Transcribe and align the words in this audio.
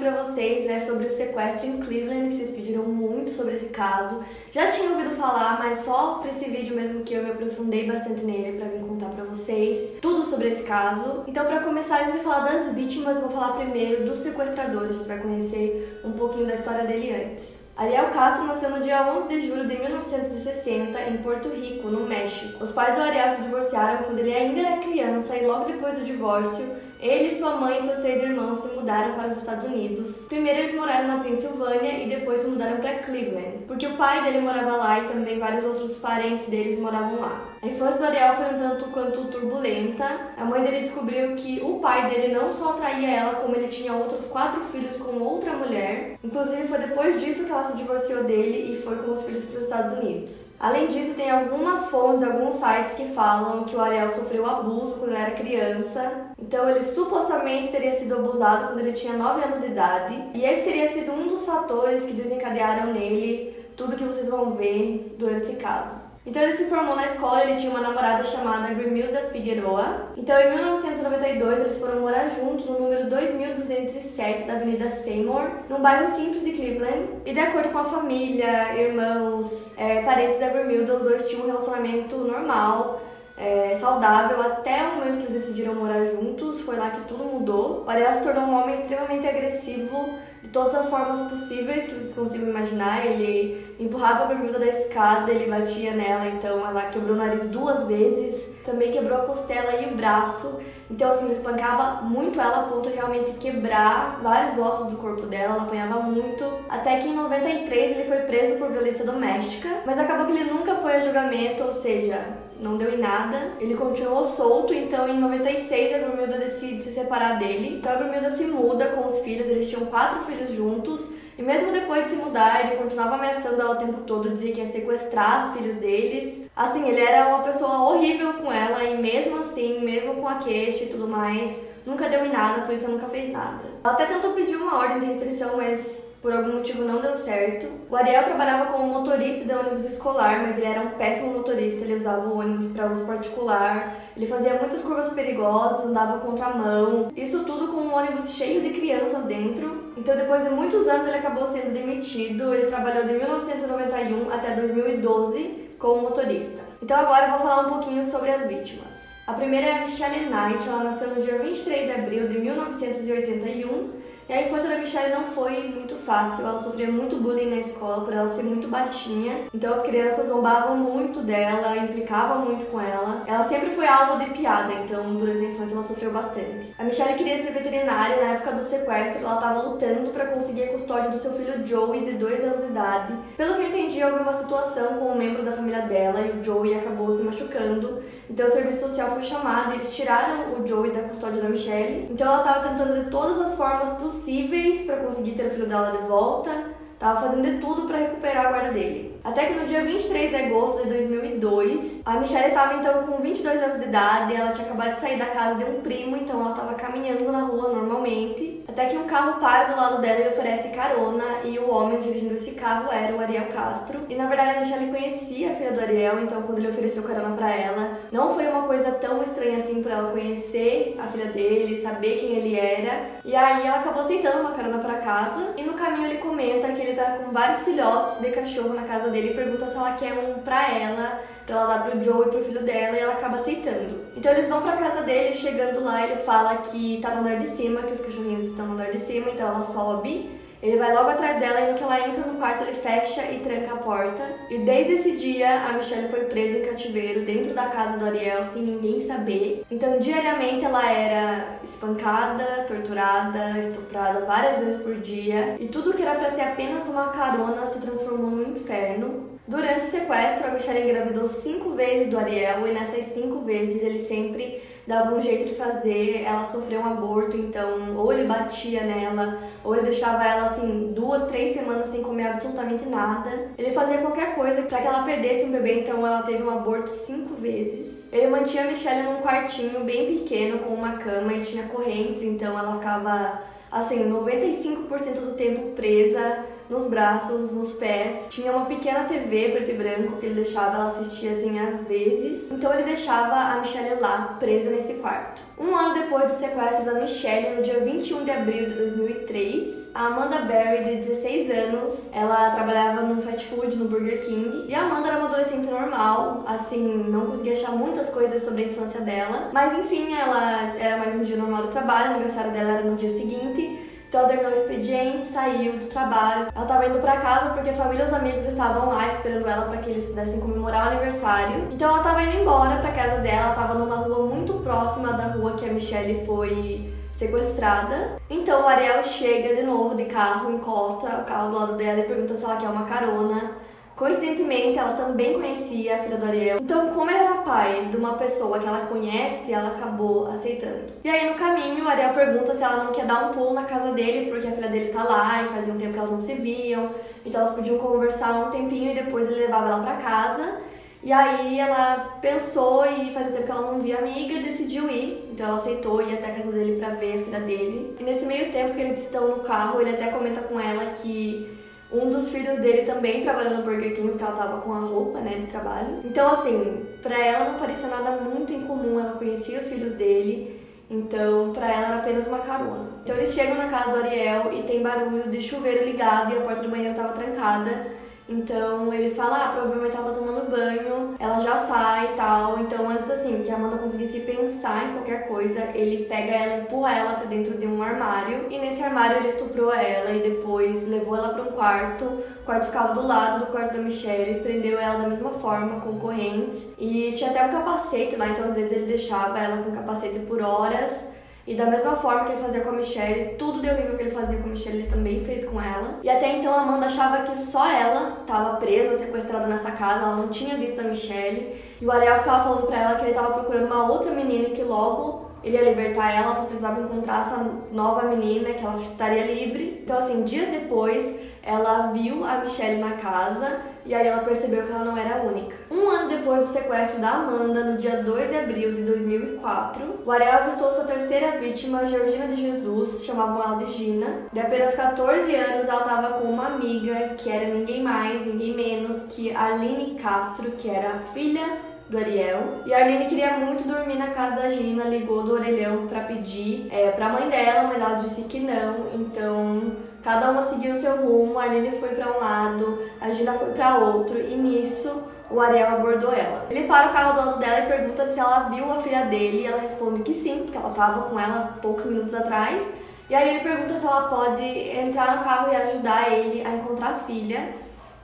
Para 0.00 0.22
vocês 0.22 0.68
é 0.68 0.80
sobre 0.80 1.06
o 1.06 1.10
sequestro 1.10 1.66
em 1.66 1.76
Cleveland, 1.76 2.28
que 2.28 2.36
vocês 2.36 2.50
pediram 2.50 2.84
muito 2.84 3.30
sobre 3.30 3.54
esse 3.54 3.66
caso. 3.66 4.24
Já 4.50 4.70
tinha 4.70 4.90
ouvido 4.90 5.10
falar, 5.10 5.58
mas 5.58 5.80
só 5.80 6.14
para 6.14 6.30
esse 6.30 6.48
vídeo 6.48 6.74
mesmo 6.74 7.04
que 7.04 7.12
eu 7.12 7.22
me 7.22 7.30
aprofundei 7.30 7.86
bastante 7.86 8.24
nele 8.24 8.58
para 8.58 8.68
vir 8.68 8.80
contar 8.80 9.10
para 9.10 9.24
vocês 9.24 10.00
tudo 10.00 10.24
sobre 10.24 10.48
esse 10.48 10.62
caso. 10.62 11.22
Então, 11.26 11.44
para 11.44 11.60
começar, 11.60 12.00
antes 12.00 12.14
de 12.14 12.18
falar 12.20 12.48
das 12.48 12.72
vítimas, 12.74 13.20
vou 13.20 13.28
falar 13.28 13.52
primeiro 13.58 14.06
do 14.06 14.16
sequestrador. 14.16 14.88
A 14.88 14.92
gente 14.92 15.06
vai 15.06 15.18
conhecer 15.18 16.00
um 16.02 16.12
pouquinho 16.12 16.46
da 16.46 16.54
história 16.54 16.84
dele 16.84 17.14
antes. 17.14 17.60
Ariel 17.76 18.08
Castro 18.10 18.46
nasceu 18.46 18.70
no 18.70 18.82
dia 18.82 19.14
11 19.16 19.28
de 19.28 19.46
julho 19.46 19.66
de 19.66 19.78
1960 19.78 21.00
em 21.02 21.16
Porto 21.18 21.48
Rico, 21.48 21.88
no 21.88 22.06
México. 22.06 22.62
Os 22.62 22.72
pais 22.72 22.94
do 22.94 23.02
Ariel 23.02 23.34
se 23.34 23.42
divorciaram 23.42 24.04
quando 24.04 24.18
ele 24.18 24.34
ainda 24.34 24.60
era 24.60 24.80
criança 24.80 25.36
e 25.36 25.46
logo 25.46 25.64
depois 25.64 25.98
do 25.98 26.04
divórcio, 26.04 26.66
ele, 27.00 27.38
sua 27.38 27.56
mãe 27.56 27.78
e 27.78 27.82
seus 27.82 27.98
três 27.98 28.22
irmãos 28.22 28.58
se 28.58 28.68
mudaram 28.68 29.14
para 29.14 29.28
os 29.28 29.38
Estados 29.38 29.64
Unidos. 29.64 30.26
Primeiro 30.28 30.60
eles 30.60 30.74
moraram 30.74 31.08
na 31.08 31.24
Pensilvânia 31.24 32.04
e 32.04 32.08
depois 32.08 32.42
se 32.42 32.48
mudaram 32.48 32.76
para 32.76 32.98
Cleveland, 32.98 33.64
porque 33.66 33.86
o 33.86 33.96
pai 33.96 34.22
dele 34.22 34.40
morava 34.40 34.76
lá 34.76 35.00
e 35.00 35.08
também 35.08 35.38
vários 35.38 35.64
outros 35.64 35.96
parentes 35.96 36.46
deles 36.46 36.78
moravam 36.78 37.20
lá. 37.20 37.40
A 37.62 37.66
infância 37.66 37.98
do 37.98 38.04
Ariel 38.04 38.34
foi 38.36 38.54
um 38.54 38.58
tanto 38.58 38.84
quanto 38.90 39.24
turbulenta. 39.30 40.32
A 40.36 40.44
mãe 40.44 40.62
dele 40.62 40.80
descobriu 40.80 41.34
que 41.34 41.60
o 41.62 41.78
pai 41.78 42.10
dele 42.10 42.34
não 42.34 42.54
só 42.54 42.74
traía 42.74 43.10
ela, 43.10 43.34
como 43.34 43.54
ele 43.54 43.68
tinha 43.68 43.92
outros 43.92 44.26
quatro 44.26 44.62
filhos 44.64 44.96
com 44.96 45.18
outra 45.22 45.52
mulher. 45.52 46.18
Inclusive, 46.22 46.68
foi 46.68 46.78
depois 46.78 47.20
disso 47.20 47.44
que 47.44 47.52
ela 47.52 47.64
se 47.64 47.76
divorciou 47.76 48.24
dele 48.24 48.72
e 48.72 48.76
foi 48.76 48.96
com 48.96 49.10
os 49.10 49.22
filhos 49.22 49.44
para 49.44 49.58
os 49.58 49.64
Estados 49.64 49.98
Unidos. 49.98 50.49
Além 50.60 50.88
disso, 50.88 51.14
tem 51.14 51.30
algumas 51.30 51.88
fontes, 51.88 52.22
alguns 52.22 52.56
sites 52.56 52.92
que 52.92 53.06
falam 53.06 53.64
que 53.64 53.74
o 53.74 53.80
Ariel 53.80 54.10
sofreu 54.10 54.44
abuso 54.44 54.96
quando 54.98 55.12
ele 55.12 55.22
era 55.22 55.30
criança. 55.30 56.32
Então, 56.38 56.68
ele 56.68 56.82
supostamente 56.82 57.72
teria 57.72 57.94
sido 57.94 58.16
abusado 58.16 58.66
quando 58.66 58.80
ele 58.80 58.92
tinha 58.92 59.14
9 59.14 59.42
anos 59.42 59.60
de 59.60 59.68
idade. 59.68 60.22
E 60.34 60.44
esse 60.44 60.62
teria 60.62 60.92
sido 60.92 61.12
um 61.12 61.28
dos 61.28 61.46
fatores 61.46 62.04
que 62.04 62.12
desencadearam 62.12 62.92
nele 62.92 63.56
tudo 63.74 63.96
que 63.96 64.04
vocês 64.04 64.28
vão 64.28 64.50
ver 64.50 65.16
durante 65.18 65.44
esse 65.44 65.56
caso. 65.56 66.09
Então 66.30 66.42
ele 66.42 66.52
se 66.52 66.66
formou 66.66 66.94
na 66.94 67.06
escola, 67.06 67.42
ele 67.42 67.58
tinha 67.58 67.72
uma 67.72 67.80
namorada 67.80 68.22
chamada 68.22 68.72
Grimilda 68.72 69.30
Figueroa. 69.32 70.12
Então 70.16 70.40
em 70.40 70.54
1992 70.54 71.58
eles 71.58 71.78
foram 71.80 72.02
morar 72.02 72.28
juntos 72.28 72.66
no 72.66 72.78
número 72.78 73.10
2207 73.10 74.44
da 74.44 74.52
Avenida 74.52 74.88
Seymour, 74.90 75.50
num 75.68 75.82
bairro 75.82 76.14
simples 76.14 76.44
de 76.44 76.52
Cleveland. 76.52 77.08
E 77.26 77.34
de 77.34 77.40
acordo 77.40 77.70
com 77.70 77.78
a 77.78 77.84
família, 77.84 78.80
irmãos, 78.80 79.72
é, 79.76 80.02
parentes 80.02 80.38
da 80.38 80.50
Grimilda, 80.50 80.98
os 80.98 81.02
dois 81.02 81.28
tinham 81.28 81.42
um 81.42 81.46
relacionamento 81.48 82.16
normal. 82.18 83.02
É, 83.36 83.76
saudável 83.80 84.40
até 84.40 84.82
o 84.82 84.96
momento 84.96 85.16
que 85.16 85.32
eles 85.32 85.42
decidiram 85.42 85.74
morar 85.74 86.04
juntos, 86.04 86.60
foi 86.60 86.76
lá 86.76 86.90
que 86.90 87.00
tudo 87.08 87.24
mudou. 87.24 87.84
O 87.86 87.90
Ariel 87.90 88.14
se 88.14 88.22
tornou 88.22 88.44
um 88.44 88.54
homem 88.54 88.76
extremamente 88.76 89.26
agressivo, 89.26 90.10
todas 90.52 90.74
as 90.74 90.88
formas 90.88 91.20
possíveis 91.28 91.84
que 91.84 91.94
vocês 91.94 92.14
consigam 92.14 92.48
imaginar. 92.48 93.06
Ele 93.06 93.74
empurrava 93.78 94.24
a 94.24 94.26
bermuda 94.26 94.58
da 94.58 94.66
escada, 94.66 95.30
ele 95.30 95.50
batia 95.50 95.92
nela, 95.92 96.26
então 96.26 96.66
ela 96.66 96.82
quebrou 96.90 97.14
o 97.14 97.18
nariz 97.18 97.48
duas 97.48 97.86
vezes, 97.86 98.48
também 98.64 98.92
quebrou 98.92 99.18
a 99.18 99.24
costela 99.24 99.80
e 99.80 99.92
o 99.92 99.96
braço. 99.96 100.60
Então, 100.90 101.08
assim, 101.10 101.26
ele 101.26 101.34
espancava 101.34 102.02
muito 102.02 102.40
ela 102.40 102.60
a 102.60 102.62
ponto 102.64 102.88
de 102.88 102.96
realmente 102.96 103.32
quebrar 103.32 104.20
vários 104.22 104.58
ossos 104.58 104.88
do 104.88 104.96
corpo 104.96 105.22
dela, 105.26 105.54
ela 105.54 105.62
apanhava 105.62 106.00
muito. 106.00 106.44
Até 106.68 106.96
que 106.96 107.08
em 107.08 107.14
93 107.14 107.92
ele 107.92 108.08
foi 108.08 108.18
preso 108.22 108.56
por 108.56 108.70
violência 108.70 109.04
doméstica, 109.04 109.68
mas 109.86 109.98
acabou 109.98 110.26
que 110.26 110.32
ele 110.32 110.50
nunca 110.50 110.74
foi 110.74 110.94
a 110.94 111.00
julgamento, 111.00 111.62
ou 111.62 111.72
seja, 111.72 112.26
não 112.60 112.76
deu 112.76 112.92
em 112.92 112.98
nada. 112.98 113.52
Ele 113.58 113.74
continuou 113.74 114.24
solto, 114.24 114.72
então 114.74 115.08
em 115.08 115.18
96 115.18 115.94
a 115.94 116.06
Brumilda 116.06 116.38
decide 116.38 116.82
se 116.82 116.92
separar 116.92 117.38
dele. 117.38 117.78
Então 117.78 117.92
a 117.92 117.96
Brumilda 117.96 118.30
se 118.30 118.44
muda 118.44 118.88
com 118.88 119.06
os 119.06 119.20
filhos, 119.20 119.48
eles 119.48 119.68
tinham 119.68 119.86
quatro 119.86 120.20
filhos 120.22 120.52
juntos. 120.52 121.02
E 121.38 121.42
mesmo 121.42 121.72
depois 121.72 122.04
de 122.04 122.10
se 122.10 122.16
mudar, 122.16 122.66
ele 122.66 122.76
continuava 122.76 123.14
ameaçando 123.14 123.60
ela 123.60 123.72
o 123.72 123.78
tempo 123.78 124.02
todo, 124.02 124.28
dizia 124.28 124.52
que 124.52 124.60
ia 124.60 124.66
sequestrar 124.66 125.48
os 125.48 125.56
filhos 125.56 125.76
deles. 125.76 126.46
Assim, 126.54 126.86
ele 126.86 127.00
era 127.00 127.28
uma 127.28 127.42
pessoa 127.42 127.90
horrível 127.90 128.34
com 128.34 128.52
ela 128.52 128.84
e 128.84 128.98
mesmo 128.98 129.38
assim, 129.38 129.80
mesmo 129.80 130.16
com 130.16 130.28
a 130.28 130.34
queixa 130.34 130.84
e 130.84 130.88
tudo 130.88 131.08
mais, 131.08 131.56
nunca 131.86 132.10
deu 132.10 132.26
em 132.26 132.30
nada, 132.30 132.70
isso 132.70 132.84
ela 132.84 132.92
nunca 132.92 133.08
fez 133.08 133.32
nada. 133.32 133.62
Ela 133.82 133.94
até 133.94 134.04
tentou 134.04 134.32
pedir 134.32 134.56
uma 134.56 134.76
ordem 134.76 135.00
de 135.00 135.06
restrição, 135.06 135.56
mas 135.56 135.99
por 136.22 136.32
algum 136.32 136.54
motivo 136.54 136.84
não 136.84 137.00
deu 137.00 137.16
certo. 137.16 137.66
O 137.88 137.96
Ariel 137.96 138.24
trabalhava 138.24 138.72
como 138.72 138.92
motorista 138.92 139.44
de 139.44 139.52
ônibus 139.52 139.84
escolar, 139.84 140.42
mas 140.42 140.58
ele 140.58 140.66
era 140.66 140.80
um 140.82 140.90
péssimo 140.90 141.32
motorista, 141.32 141.84
ele 141.84 141.96
usava 141.96 142.28
o 142.28 142.38
ônibus 142.38 142.68
para 142.72 142.90
uso 142.90 143.06
particular, 143.06 143.96
ele 144.16 144.26
fazia 144.26 144.54
muitas 144.54 144.82
curvas 144.82 145.12
perigosas, 145.12 145.86
andava 145.86 146.18
contramão, 146.18 147.10
isso 147.16 147.44
tudo 147.44 147.68
com 147.68 147.80
um 147.80 147.94
ônibus 147.94 148.30
cheio 148.30 148.60
de 148.60 148.70
crianças 148.70 149.24
dentro. 149.24 149.90
Então, 149.96 150.16
depois 150.16 150.44
de 150.44 150.50
muitos 150.50 150.86
anos, 150.86 151.06
ele 151.08 151.18
acabou 151.18 151.46
sendo 151.46 151.72
demitido. 151.72 152.54
Ele 152.54 152.68
trabalhou 152.68 153.04
de 153.04 153.14
1991 153.14 154.32
até 154.32 154.54
2012 154.54 155.70
como 155.78 156.02
motorista. 156.02 156.60
Então, 156.82 156.96
agora 156.96 157.26
eu 157.26 157.30
vou 157.32 157.40
falar 157.40 157.66
um 157.66 157.70
pouquinho 157.70 158.02
sobre 158.04 158.30
as 158.30 158.46
vítimas. 158.46 158.90
A 159.26 159.32
primeira 159.34 159.66
é 159.66 159.72
a 159.72 159.80
Michelle 159.82 160.26
Knight, 160.26 160.66
ela 160.66 160.84
nasceu 160.84 161.08
no 161.08 161.22
dia 161.22 161.38
23 161.38 161.86
de 161.86 162.00
abril 162.00 162.28
de 162.28 162.38
1981 162.40 163.99
e 164.30 164.32
a 164.32 164.42
infância 164.42 164.68
da 164.68 164.76
Michelle 164.76 165.12
não 165.12 165.24
foi 165.24 165.74
muito 165.74 165.96
fácil, 165.96 166.46
ela 166.46 166.62
sofria 166.62 166.86
muito 166.86 167.16
bullying 167.16 167.50
na 167.50 167.56
escola 167.56 168.04
por 168.04 168.14
ela 168.14 168.28
ser 168.28 168.44
muito 168.44 168.68
baixinha. 168.68 169.48
Então 169.52 169.74
as 169.74 169.82
crianças 169.82 170.28
zombavam 170.28 170.76
muito 170.76 171.18
dela, 171.18 171.76
implicavam 171.76 172.44
muito 172.44 172.64
com 172.66 172.80
ela. 172.80 173.24
Ela 173.26 173.42
sempre 173.48 173.70
foi 173.70 173.88
alvo 173.88 174.24
de 174.24 174.30
piada, 174.30 174.72
então 174.84 175.16
durante 175.16 175.46
a 175.46 175.48
infância 175.48 175.74
ela 175.74 175.82
sofreu 175.82 176.12
bastante. 176.12 176.72
A 176.78 176.84
Michelle 176.84 177.14
queria 177.14 177.42
ser 177.42 177.50
veterinária 177.50 178.24
na 178.24 178.34
época 178.34 178.52
do 178.52 178.62
sequestro, 178.62 179.24
ela 179.24 179.34
estava 179.34 179.62
lutando 179.62 180.10
para 180.10 180.26
conseguir 180.26 180.62
a 180.62 180.72
custódia 180.74 181.10
do 181.10 181.18
seu 181.18 181.32
filho 181.32 181.66
Joey, 181.66 182.04
de 182.04 182.12
2 182.12 182.44
anos 182.44 182.60
de 182.60 182.66
idade. 182.66 183.12
Pelo 183.36 183.54
que 183.54 183.62
eu 183.62 183.68
entendi, 183.68 184.04
houve 184.04 184.22
uma 184.22 184.34
situação 184.34 184.94
com 184.94 185.06
um 185.06 185.18
membro 185.18 185.42
da 185.42 185.50
família 185.50 185.82
dela 185.82 186.20
e 186.20 186.38
o 186.38 186.44
Joey 186.44 186.78
acabou 186.78 187.12
se 187.12 187.24
machucando. 187.24 188.00
Então 188.30 188.46
o 188.46 188.50
serviço 188.52 188.86
social 188.86 189.10
foi 189.10 189.22
chamado 189.22 189.72
e 189.72 189.78
eles 189.78 189.92
tiraram 189.92 190.52
o 190.56 190.64
Joey 190.64 190.92
da 190.92 191.00
custódia 191.00 191.42
da 191.42 191.48
Michelle. 191.48 192.06
Então 192.12 192.28
ela 192.28 192.44
estava 192.44 192.68
tentando 192.68 193.02
de 193.02 193.10
todas 193.10 193.40
as 193.40 193.56
formas 193.56 193.94
possíveis 193.94 194.19
possíveis 194.20 194.84
para 194.84 194.98
conseguir 194.98 195.32
ter 195.32 195.46
o 195.46 195.50
filho 195.50 195.66
dela 195.66 195.92
de 195.92 196.06
volta, 196.06 196.50
tava 196.98 197.22
fazendo 197.22 197.42
de 197.42 197.58
tudo 197.58 197.88
para 197.88 197.98
recuperar 197.98 198.46
a 198.46 198.48
guarda 198.50 198.72
dele. 198.72 199.09
Até 199.22 199.46
que 199.46 199.54
no 199.54 199.66
dia 199.66 199.84
23 199.84 200.30
de 200.30 200.36
agosto 200.36 200.82
de 200.82 200.88
2002, 200.88 202.00
a 202.06 202.16
Michelle 202.16 202.48
estava 202.48 202.74
então 202.74 203.02
com 203.02 203.22
22 203.22 203.62
anos 203.62 203.78
de 203.78 203.84
idade, 203.84 204.34
ela 204.34 204.52
tinha 204.52 204.66
acabado 204.66 204.94
de 204.94 205.00
sair 205.00 205.18
da 205.18 205.26
casa 205.26 205.56
de 205.56 205.64
um 205.64 205.82
primo, 205.82 206.16
então 206.16 206.40
ela 206.40 206.50
estava 206.50 206.74
caminhando 206.74 207.30
na 207.30 207.42
rua 207.42 207.68
normalmente. 207.68 208.64
Até 208.66 208.86
que 208.86 208.96
um 208.96 209.04
carro 209.04 209.38
para 209.38 209.64
do 209.64 209.76
lado 209.76 210.00
dela 210.00 210.20
e 210.20 210.28
oferece 210.28 210.68
carona, 210.68 211.24
e 211.44 211.58
o 211.58 211.70
homem 211.70 212.00
dirigindo 212.00 212.34
esse 212.34 212.52
carro 212.52 212.90
era 212.90 213.14
o 213.14 213.20
Ariel 213.20 213.46
Castro. 213.46 214.00
E 214.08 214.14
na 214.14 214.26
verdade 214.26 214.56
a 214.56 214.60
Michelle 214.60 214.90
conhecia 214.90 215.50
a 215.50 215.54
filha 215.54 215.72
do 215.72 215.80
Ariel, 215.80 216.20
então 216.20 216.42
quando 216.42 216.58
ele 216.58 216.68
ofereceu 216.68 217.02
carona 217.02 217.36
para 217.36 217.50
ela, 217.50 217.98
não 218.10 218.34
foi 218.34 218.46
uma 218.46 218.62
coisa 218.62 218.90
tão 218.92 219.22
estranha 219.22 219.58
assim 219.58 219.82
para 219.82 219.96
ela 219.96 220.12
conhecer 220.12 220.96
a 220.98 221.06
filha 221.08 221.26
dele, 221.26 221.82
saber 221.82 222.20
quem 222.20 222.36
ele 222.36 222.58
era. 222.58 223.10
E 223.24 223.34
aí 223.34 223.66
ela 223.66 223.80
acabou 223.80 224.02
aceitando 224.02 224.40
uma 224.40 224.52
carona 224.52 224.78
para 224.78 224.94
casa, 224.94 225.52
e 225.58 225.62
no 225.62 225.74
caminho 225.74 226.06
ele 226.06 226.18
comenta 226.18 226.72
que 226.72 226.80
ele 226.80 226.89
com 227.18 227.32
vários 227.32 227.62
filhotes 227.62 228.18
de 228.20 228.30
cachorro 228.30 228.74
na 228.74 228.82
casa 228.82 229.08
dele 229.08 229.30
e 229.30 229.34
pergunta 229.34 229.66
se 229.66 229.76
ela 229.76 229.92
quer 229.92 230.12
um 230.12 230.40
pra 230.40 230.72
ela, 230.72 231.20
pra 231.46 231.56
ela 231.56 231.66
dar 231.66 231.84
pro 231.84 232.02
Joe 232.02 232.26
e 232.26 232.30
pro 232.30 232.44
filho 232.44 232.62
dela, 232.62 232.96
e 232.96 233.00
ela 233.00 233.14
acaba 233.14 233.36
aceitando. 233.36 234.00
Então 234.16 234.32
eles 234.32 234.48
vão 234.48 234.62
pra 234.62 234.76
casa 234.76 235.02
dele, 235.02 235.32
chegando 235.32 235.84
lá, 235.84 236.06
ele 236.06 236.20
fala 236.20 236.56
que 236.56 236.98
tá 237.00 237.14
no 237.14 237.20
andar 237.20 237.38
de 237.38 237.46
cima, 237.48 237.82
que 237.82 237.92
os 237.92 238.00
cachorrinhos 238.00 238.44
estão 238.44 238.66
no 238.66 238.74
andar 238.74 238.90
de 238.90 238.98
cima, 238.98 239.30
então 239.30 239.48
ela 239.48 239.62
sobe. 239.62 240.39
Ele 240.62 240.76
vai 240.76 240.94
logo 240.94 241.08
atrás 241.08 241.38
dela 241.40 241.60
e 241.60 241.70
no 241.70 241.78
que 241.78 241.82
ela 241.82 242.06
entra 242.06 242.22
no 242.24 242.38
quarto 242.38 242.64
ele 242.64 242.74
fecha 242.74 243.22
e 243.32 243.40
tranca 243.40 243.72
a 243.72 243.76
porta. 243.78 244.22
E 244.50 244.58
desde 244.58 244.94
esse 244.94 245.12
dia 245.12 245.66
a 245.66 245.72
Michelle 245.72 246.08
foi 246.08 246.24
presa 246.24 246.58
em 246.58 246.62
cativeiro 246.62 247.22
dentro 247.22 247.54
da 247.54 247.66
casa 247.66 247.96
do 247.96 248.04
Ariel 248.04 248.46
sem 248.52 248.62
ninguém 248.62 249.00
saber. 249.00 249.64
Então 249.70 249.98
diariamente 249.98 250.64
ela 250.64 250.92
era 250.92 251.58
espancada, 251.64 252.64
torturada, 252.68 253.58
estuprada 253.58 254.24
várias 254.26 254.58
vezes 254.58 254.82
por 254.82 254.96
dia 254.96 255.56
e 255.58 255.66
tudo 255.66 255.94
que 255.94 256.02
era 256.02 256.18
para 256.18 256.30
ser 256.32 256.42
apenas 256.42 256.86
uma 256.88 257.08
carona 257.08 257.66
se 257.66 257.78
transformou 257.78 258.30
num 258.30 258.52
inferno. 258.52 259.30
Durante 259.48 259.80
o 259.80 259.88
sequestro, 259.88 260.46
a 260.46 260.50
Michelle 260.52 260.82
engravidou 260.82 261.26
cinco 261.26 261.70
vezes 261.70 262.08
do 262.08 262.16
Ariel 262.16 262.68
e 262.68 262.72
nessas 262.72 263.06
cinco 263.06 263.40
vezes 263.40 263.82
ele 263.82 263.98
sempre 263.98 264.62
dava 264.86 265.14
um 265.14 265.20
jeito 265.20 265.48
de 265.48 265.54
fazer 265.54 266.22
ela 266.24 266.44
sofrer 266.44 266.78
um 266.78 266.86
aborto, 266.86 267.36
então 267.36 267.96
ou 267.96 268.12
ele 268.12 268.26
batia 268.26 268.82
nela, 268.82 269.38
ou 269.64 269.74
ele 269.74 269.84
deixava 269.84 270.24
ela 270.24 270.46
assim 270.46 270.92
duas, 270.94 271.24
três 271.28 271.54
semanas 271.54 271.88
sem 271.88 272.02
comer 272.02 272.28
absolutamente 272.28 272.86
nada. 272.86 273.30
Ele 273.56 273.70
fazia 273.70 273.98
qualquer 273.98 274.34
coisa 274.34 274.62
para 274.62 274.78
que 274.78 274.86
ela 274.86 275.02
perdesse 275.02 275.44
um 275.44 275.52
bebê, 275.52 275.80
então 275.80 276.06
ela 276.06 276.22
teve 276.22 276.42
um 276.42 276.50
aborto 276.50 276.90
cinco 276.90 277.34
vezes. 277.34 278.04
Ele 278.12 278.26
mantinha 278.26 278.64
a 278.64 278.66
Michelle 278.66 279.04
num 279.04 279.22
quartinho 279.22 279.84
bem 279.84 280.18
pequeno 280.18 280.58
com 280.60 280.74
uma 280.74 280.94
cama 280.94 281.32
e 281.32 281.40
tinha 281.40 281.64
correntes, 281.64 282.22
então 282.22 282.58
ela 282.58 282.76
ficava 282.76 283.42
assim 283.70 284.10
95% 284.10 285.20
do 285.20 285.34
tempo 285.34 285.70
presa 285.76 286.44
nos 286.70 286.86
braços, 286.86 287.52
nos 287.52 287.72
pés. 287.72 288.26
Tinha 288.30 288.52
uma 288.52 288.66
pequena 288.66 289.04
TV 289.04 289.48
preto 289.50 289.70
e 289.72 289.74
branco 289.74 290.16
que 290.18 290.26
ele 290.26 290.36
deixava 290.36 290.76
ela 290.76 290.86
assistir 290.86 291.28
assim 291.28 291.58
às 291.58 291.82
vezes. 291.82 292.50
Então 292.52 292.72
ele 292.72 292.84
deixava 292.84 293.34
a 293.34 293.58
Michelle 293.58 294.00
lá, 294.00 294.36
presa 294.38 294.70
nesse 294.70 294.94
quarto. 294.94 295.42
Um 295.58 295.76
ano 295.76 295.94
depois 295.94 296.32
do 296.32 296.38
sequestro 296.38 296.84
da 296.84 296.94
Michelle, 296.94 297.56
no 297.56 297.62
dia 297.62 297.80
21 297.80 298.24
de 298.24 298.30
abril 298.30 298.66
de 298.66 298.74
2003, 298.74 299.80
a 299.92 300.06
Amanda 300.06 300.42
Berry, 300.42 300.84
de 300.84 301.08
16 301.08 301.50
anos, 301.50 302.08
ela 302.12 302.50
trabalhava 302.50 303.02
num 303.02 303.20
fast 303.20 303.46
food 303.48 303.76
no 303.76 303.86
Burger 303.86 304.20
King. 304.20 304.66
E 304.68 304.74
a 304.74 304.82
Amanda 304.82 305.08
era 305.08 305.18
uma 305.18 305.26
adolescente 305.26 305.66
normal, 305.66 306.44
assim, 306.46 307.04
não 307.08 307.26
conseguia 307.26 307.54
achar 307.54 307.72
muitas 307.72 308.08
coisas 308.08 308.42
sobre 308.44 308.62
a 308.62 308.66
infância 308.68 309.00
dela. 309.00 309.50
Mas 309.52 309.76
enfim, 309.76 310.14
ela 310.14 310.76
era 310.78 310.96
mais 310.96 311.14
um 311.16 311.24
dia 311.24 311.36
normal 311.36 311.64
do 311.64 311.68
trabalho, 311.68 312.12
o 312.12 312.14
aniversário 312.14 312.52
dela 312.52 312.70
era 312.78 312.82
no 312.84 312.96
dia 312.96 313.10
seguinte. 313.10 313.89
Então 314.10 314.22
ela 314.22 314.28
terminou 314.28 314.50
o 314.50 314.56
expediente, 314.56 315.28
saiu 315.28 315.78
do 315.78 315.86
trabalho. 315.86 316.48
Ela 316.52 316.64
estava 316.64 316.86
indo 316.86 316.98
para 316.98 317.18
casa 317.18 317.50
porque 317.50 317.70
a 317.70 317.74
família 317.74 318.02
e 318.02 318.08
os 318.08 318.12
amigos 318.12 318.44
estavam 318.44 318.88
lá 318.88 319.06
esperando 319.06 319.46
ela 319.46 319.66
para 319.66 319.76
que 319.76 319.88
eles 319.88 320.04
pudessem 320.06 320.40
comemorar 320.40 320.86
o 320.86 320.90
aniversário. 320.90 321.68
Então 321.70 321.88
ela 321.88 321.98
estava 321.98 322.22
indo 322.24 322.38
embora 322.38 322.78
para 322.78 322.90
casa 322.90 323.20
dela, 323.20 323.40
ela 323.40 323.50
estava 323.50 323.74
numa 323.74 323.94
rua 323.98 324.26
muito 324.26 324.54
próxima 324.54 325.12
da 325.12 325.26
rua 325.26 325.52
que 325.52 325.64
a 325.64 325.72
Michelle 325.72 326.26
foi 326.26 326.92
sequestrada. 327.14 328.20
Então 328.28 328.64
o 328.64 328.66
Ariel 328.66 329.04
chega 329.04 329.54
de 329.54 329.62
novo 329.62 329.94
de 329.94 330.06
carro, 330.06 330.50
encosta 330.50 331.20
o 331.20 331.24
carro 331.24 331.50
do 331.50 331.56
lado 331.60 331.76
dela 331.76 332.00
e 332.00 332.02
pergunta 332.02 332.34
se 332.34 332.44
ela 332.44 332.56
quer 332.56 332.68
uma 332.68 332.86
carona. 332.86 333.52
Coincidentemente, 334.00 334.78
ela 334.78 334.94
também 334.94 335.34
conhecia 335.34 335.96
a 335.96 335.98
filha 335.98 336.16
do 336.16 336.24
Ariel. 336.24 336.56
Então, 336.62 336.88
como 336.88 337.10
ele 337.10 337.18
era 337.18 337.34
pai 337.42 337.86
de 337.90 337.98
uma 337.98 338.14
pessoa 338.14 338.58
que 338.58 338.66
ela 338.66 338.86
conhece, 338.86 339.52
ela 339.52 339.76
acabou 339.76 340.26
aceitando. 340.28 340.86
E 341.04 341.10
aí, 341.10 341.28
no 341.28 341.34
caminho, 341.34 341.86
Ariel 341.86 342.14
pergunta 342.14 342.54
se 342.54 342.62
ela 342.62 342.84
não 342.84 342.92
quer 342.92 343.04
dar 343.04 343.28
um 343.28 343.34
pulo 343.34 343.52
na 343.52 343.64
casa 343.64 343.92
dele, 343.92 344.30
porque 344.30 344.48
a 344.48 344.52
filha 344.52 344.68
dele 344.68 344.90
tá 344.90 345.02
lá 345.02 345.42
e 345.42 345.48
fazia 345.48 345.74
um 345.74 345.76
tempo 345.76 345.92
que 345.92 345.98
elas 345.98 346.12
não 346.12 346.20
se 346.22 346.32
viam. 346.32 346.88
Então, 347.26 347.42
elas 347.42 347.54
podiam 347.54 347.76
conversar 347.76 348.46
um 348.46 348.50
tempinho 348.50 348.90
e 348.90 348.94
depois 348.94 349.26
ele 349.26 349.40
levava 349.40 349.68
ela 349.68 349.82
pra 349.82 349.96
casa. 349.96 350.62
E 351.04 351.12
aí, 351.12 351.60
ela 351.60 352.18
pensou 352.22 352.86
e 352.86 353.10
fazia 353.10 353.32
tempo 353.32 353.44
que 353.44 353.52
ela 353.52 353.70
não 353.70 353.80
via 353.80 353.96
a 353.96 353.98
amiga 353.98 354.40
decidiu 354.40 354.88
ir. 354.88 355.28
Então, 355.30 355.44
ela 355.44 355.58
aceitou 355.58 356.00
ir 356.00 356.14
até 356.14 356.30
a 356.30 356.34
casa 356.36 356.50
dele 356.50 356.78
pra 356.78 356.88
ver 356.94 357.18
a 357.18 357.22
filha 357.22 357.40
dele. 357.40 357.94
E 358.00 358.02
nesse 358.02 358.24
meio 358.24 358.50
tempo 358.50 358.72
que 358.72 358.80
eles 358.80 359.00
estão 359.00 359.28
no 359.28 359.40
carro, 359.40 359.78
ele 359.78 359.90
até 359.90 360.06
comenta 360.06 360.40
com 360.40 360.58
ela 360.58 360.86
que 360.86 361.59
um 361.92 362.08
dos 362.08 362.30
filhos 362.30 362.58
dele 362.58 362.82
também 362.82 363.22
trabalhou 363.22 363.56
no 363.56 363.62
Burger 363.62 363.92
King 363.92 364.08
porque 364.08 364.22
ela 364.22 364.36
tava 364.36 364.60
com 364.60 364.72
a 364.72 364.80
roupa, 364.80 365.20
né, 365.20 365.38
de 365.40 365.46
trabalho. 365.46 366.00
Então, 366.04 366.30
assim, 366.30 366.86
pra 367.02 367.18
ela 367.18 367.50
não 367.50 367.58
parecia 367.58 367.88
nada 367.88 368.22
muito 368.22 368.52
incomum, 368.52 369.00
ela 369.00 369.12
conhecia 369.12 369.58
os 369.58 369.66
filhos 369.66 369.94
dele. 369.94 370.60
Então, 370.88 371.52
pra 371.52 371.70
ela 371.72 371.86
era 371.86 371.96
apenas 371.96 372.26
uma 372.26 372.40
carona. 372.40 372.88
Então, 373.02 373.16
eles 373.16 373.32
chegam 373.32 373.56
na 373.56 373.68
casa 373.68 373.90
do 373.90 373.96
Ariel 373.96 374.52
e 374.52 374.62
tem 374.62 374.82
barulho 374.82 375.28
de 375.30 375.40
chuveiro 375.40 375.84
ligado 375.84 376.32
e 376.32 376.38
a 376.38 376.40
porta 376.40 376.62
do 376.62 376.68
banheiro 376.68 376.94
tava 376.94 377.12
trancada. 377.12 377.86
Então 378.30 378.94
ele 378.94 379.10
fala, 379.10 379.44
ah, 379.44 379.48
provavelmente 379.48 379.96
ela 379.96 380.08
tá 380.08 380.14
tomando 380.14 380.48
banho, 380.48 381.16
ela 381.18 381.40
já 381.40 381.56
sai 381.56 382.12
e 382.12 382.16
tal. 382.16 382.60
Então 382.60 382.88
antes 382.88 383.10
assim, 383.10 383.42
que 383.42 383.50
a 383.50 383.56
Amanda 383.56 383.78
conseguisse 383.78 384.20
pensar 384.20 384.84
em 384.84 384.92
qualquer 384.92 385.26
coisa, 385.26 385.68
ele 385.74 386.04
pega 386.04 386.32
ela 386.32 386.62
empurra 386.62 386.94
ela 386.94 387.14
pra 387.14 387.24
dentro 387.24 387.58
de 387.58 387.66
um 387.66 387.82
armário. 387.82 388.46
E 388.48 388.58
nesse 388.58 388.80
armário 388.82 389.16
ele 389.16 389.28
estuprou 389.28 389.72
ela 389.74 390.12
e 390.12 390.20
depois 390.20 390.86
levou 390.86 391.16
ela 391.16 391.30
pra 391.30 391.42
um 391.42 391.52
quarto. 391.52 392.04
O 392.04 392.44
quarto 392.44 392.66
ficava 392.66 392.94
do 392.94 393.04
lado 393.04 393.40
do 393.40 393.46
quarto 393.46 393.74
da 393.74 393.82
Michelle, 393.82 394.40
prendeu 394.40 394.78
ela 394.78 395.00
da 395.00 395.08
mesma 395.08 395.30
forma, 395.30 395.80
com 395.80 395.98
correntes. 395.98 396.68
E 396.78 397.12
tinha 397.16 397.30
até 397.30 397.44
um 397.44 397.50
capacete 397.50 398.14
lá, 398.14 398.28
então 398.28 398.44
às 398.44 398.54
vezes 398.54 398.70
ele 398.70 398.86
deixava 398.86 399.38
ela 399.40 399.62
com 399.62 399.72
capacete 399.72 400.20
por 400.20 400.40
horas. 400.40 401.04
E 401.50 401.54
da 401.56 401.66
mesma 401.66 401.96
forma 401.96 402.26
que 402.26 402.30
ele 402.30 402.42
fazia 402.42 402.60
com 402.60 402.68
a 402.68 402.74
Michelle, 402.74 403.34
tudo 403.34 403.60
de 403.60 403.68
horrível 403.68 403.96
que 403.96 404.04
ele 404.04 404.12
fazia 404.12 404.38
com 404.38 404.44
a 404.44 404.50
Michelle, 404.50 404.78
ele 404.78 404.88
também 404.88 405.24
fez 405.24 405.44
com 405.44 405.60
ela. 405.60 405.98
E 406.00 406.08
até 406.08 406.36
então 406.36 406.54
a 406.54 406.60
Amanda 406.60 406.86
achava 406.86 407.24
que 407.24 407.36
só 407.36 407.68
ela 407.68 408.18
estava 408.20 408.58
presa, 408.58 408.96
sequestrada 408.96 409.48
nessa 409.48 409.72
casa, 409.72 410.04
ela 410.04 410.14
não 410.14 410.28
tinha 410.28 410.56
visto 410.56 410.80
a 410.80 410.84
Michelle. 410.84 411.56
E 411.80 411.84
o 411.84 411.90
Ariel 411.90 412.18
ficava 412.18 412.44
falando 412.44 412.68
pra 412.68 412.80
ela 412.80 412.94
que 412.94 413.02
ele 413.02 413.10
estava 413.10 413.32
procurando 413.32 413.66
uma 413.66 413.90
outra 413.90 414.12
menina 414.12 414.46
e 414.46 414.52
que 414.52 414.62
logo 414.62 415.28
ele 415.42 415.56
ia 415.56 415.64
libertar 415.70 416.14
ela, 416.14 416.36
só 416.36 416.42
precisava 416.42 416.82
encontrar 416.82 417.22
essa 417.22 417.44
nova 417.72 418.06
menina, 418.06 418.50
que 418.50 418.64
ela 418.64 418.76
estaria 418.76 419.26
livre. 419.26 419.80
Então, 419.82 419.98
assim, 419.98 420.22
dias 420.22 420.50
depois, 420.50 421.16
ela 421.42 421.88
viu 421.88 422.24
a 422.24 422.38
Michelle 422.38 422.80
na 422.80 422.92
casa 422.92 423.58
e 423.90 423.94
aí 423.94 424.06
ela 424.06 424.22
percebeu 424.22 424.62
que 424.62 424.70
ela 424.70 424.84
não 424.84 424.96
era 424.96 425.20
única. 425.20 425.56
Um 425.68 425.88
ano 425.88 426.08
depois 426.08 426.46
do 426.46 426.52
sequestro 426.52 427.00
da 427.00 427.10
Amanda, 427.10 427.64
no 427.64 427.76
dia 427.76 428.04
2 428.04 428.30
de 428.30 428.38
abril 428.38 428.72
de 428.72 428.82
2004, 428.82 430.02
o 430.06 430.12
Ariel 430.12 430.34
avistou 430.34 430.70
sua 430.70 430.84
terceira 430.84 431.40
vítima, 431.40 431.84
Georgina 431.88 432.28
de 432.28 432.40
Jesus, 432.40 433.04
chamavam 433.04 433.42
ela 433.42 433.64
de 433.64 433.72
Gina. 433.72 434.06
De 434.32 434.38
apenas 434.38 434.76
14 434.76 435.34
anos, 435.34 435.68
ela 435.68 435.80
estava 435.80 436.20
com 436.20 436.28
uma 436.28 436.46
amiga 436.46 437.14
que 437.16 437.28
era 437.28 437.52
ninguém 437.52 437.82
mais, 437.82 438.24
ninguém 438.24 438.54
menos 438.54 439.12
que 439.12 439.34
Aline 439.34 439.96
Castro, 440.00 440.52
que 440.52 440.70
era 440.70 440.90
a 440.90 440.98
filha 441.12 441.58
do 441.90 441.98
Ariel. 441.98 442.62
E 442.64 442.72
a 442.72 442.78
Arlene 442.78 443.06
queria 443.06 443.32
muito 443.32 443.66
dormir 443.66 443.96
na 443.96 444.08
casa 444.08 444.36
da 444.36 444.48
Gina, 444.48 444.84
ligou 444.84 445.24
do 445.24 445.34
orelhão 445.34 445.88
para 445.88 446.00
pedir 446.02 446.68
é, 446.70 446.90
pra 446.92 447.08
mãe 447.08 447.28
dela, 447.28 447.64
mas 447.64 447.82
ela 447.82 447.94
disse 447.94 448.22
que 448.22 448.38
não. 448.38 448.86
Então, 448.94 449.72
cada 450.02 450.30
uma 450.30 450.44
seguiu 450.44 450.74
seu 450.76 450.96
rumo. 450.96 451.38
A 451.38 451.44
Arlene 451.44 451.72
foi 451.72 451.90
para 451.90 452.16
um 452.16 452.20
lado, 452.20 452.78
a 453.00 453.10
Gina 453.10 453.32
foi 453.32 453.50
para 453.50 453.78
outro, 453.78 454.18
e 454.18 454.34
nisso 454.36 455.02
o 455.28 455.40
Ariel 455.40 455.68
abordou 455.68 456.12
ela. 456.12 456.46
Ele 456.48 456.66
para 456.66 456.90
o 456.90 456.92
carro 456.92 457.12
do 457.12 457.26
lado 457.26 457.38
dela 457.40 457.60
e 457.60 457.66
pergunta 457.66 458.06
se 458.06 458.18
ela 458.18 458.48
viu 458.48 458.70
a 458.70 458.80
filha 458.80 459.06
dele, 459.06 459.42
e 459.42 459.46
ela 459.46 459.60
responde 459.60 460.02
que 460.02 460.14
sim, 460.14 460.44
porque 460.44 460.56
ela 460.56 460.70
estava 460.70 461.02
com 461.02 461.18
ela 461.18 461.58
poucos 461.60 461.86
minutos 461.86 462.14
atrás. 462.14 462.62
E 463.08 463.14
aí 463.14 463.28
ele 463.28 463.40
pergunta 463.40 463.76
se 463.76 463.84
ela 463.84 464.02
pode 464.02 464.44
entrar 464.44 465.16
no 465.16 465.24
carro 465.24 465.52
e 465.52 465.56
ajudar 465.56 466.12
ele 466.12 466.46
a 466.46 466.54
encontrar 466.54 466.90
a 466.90 466.94
filha. 466.94 467.48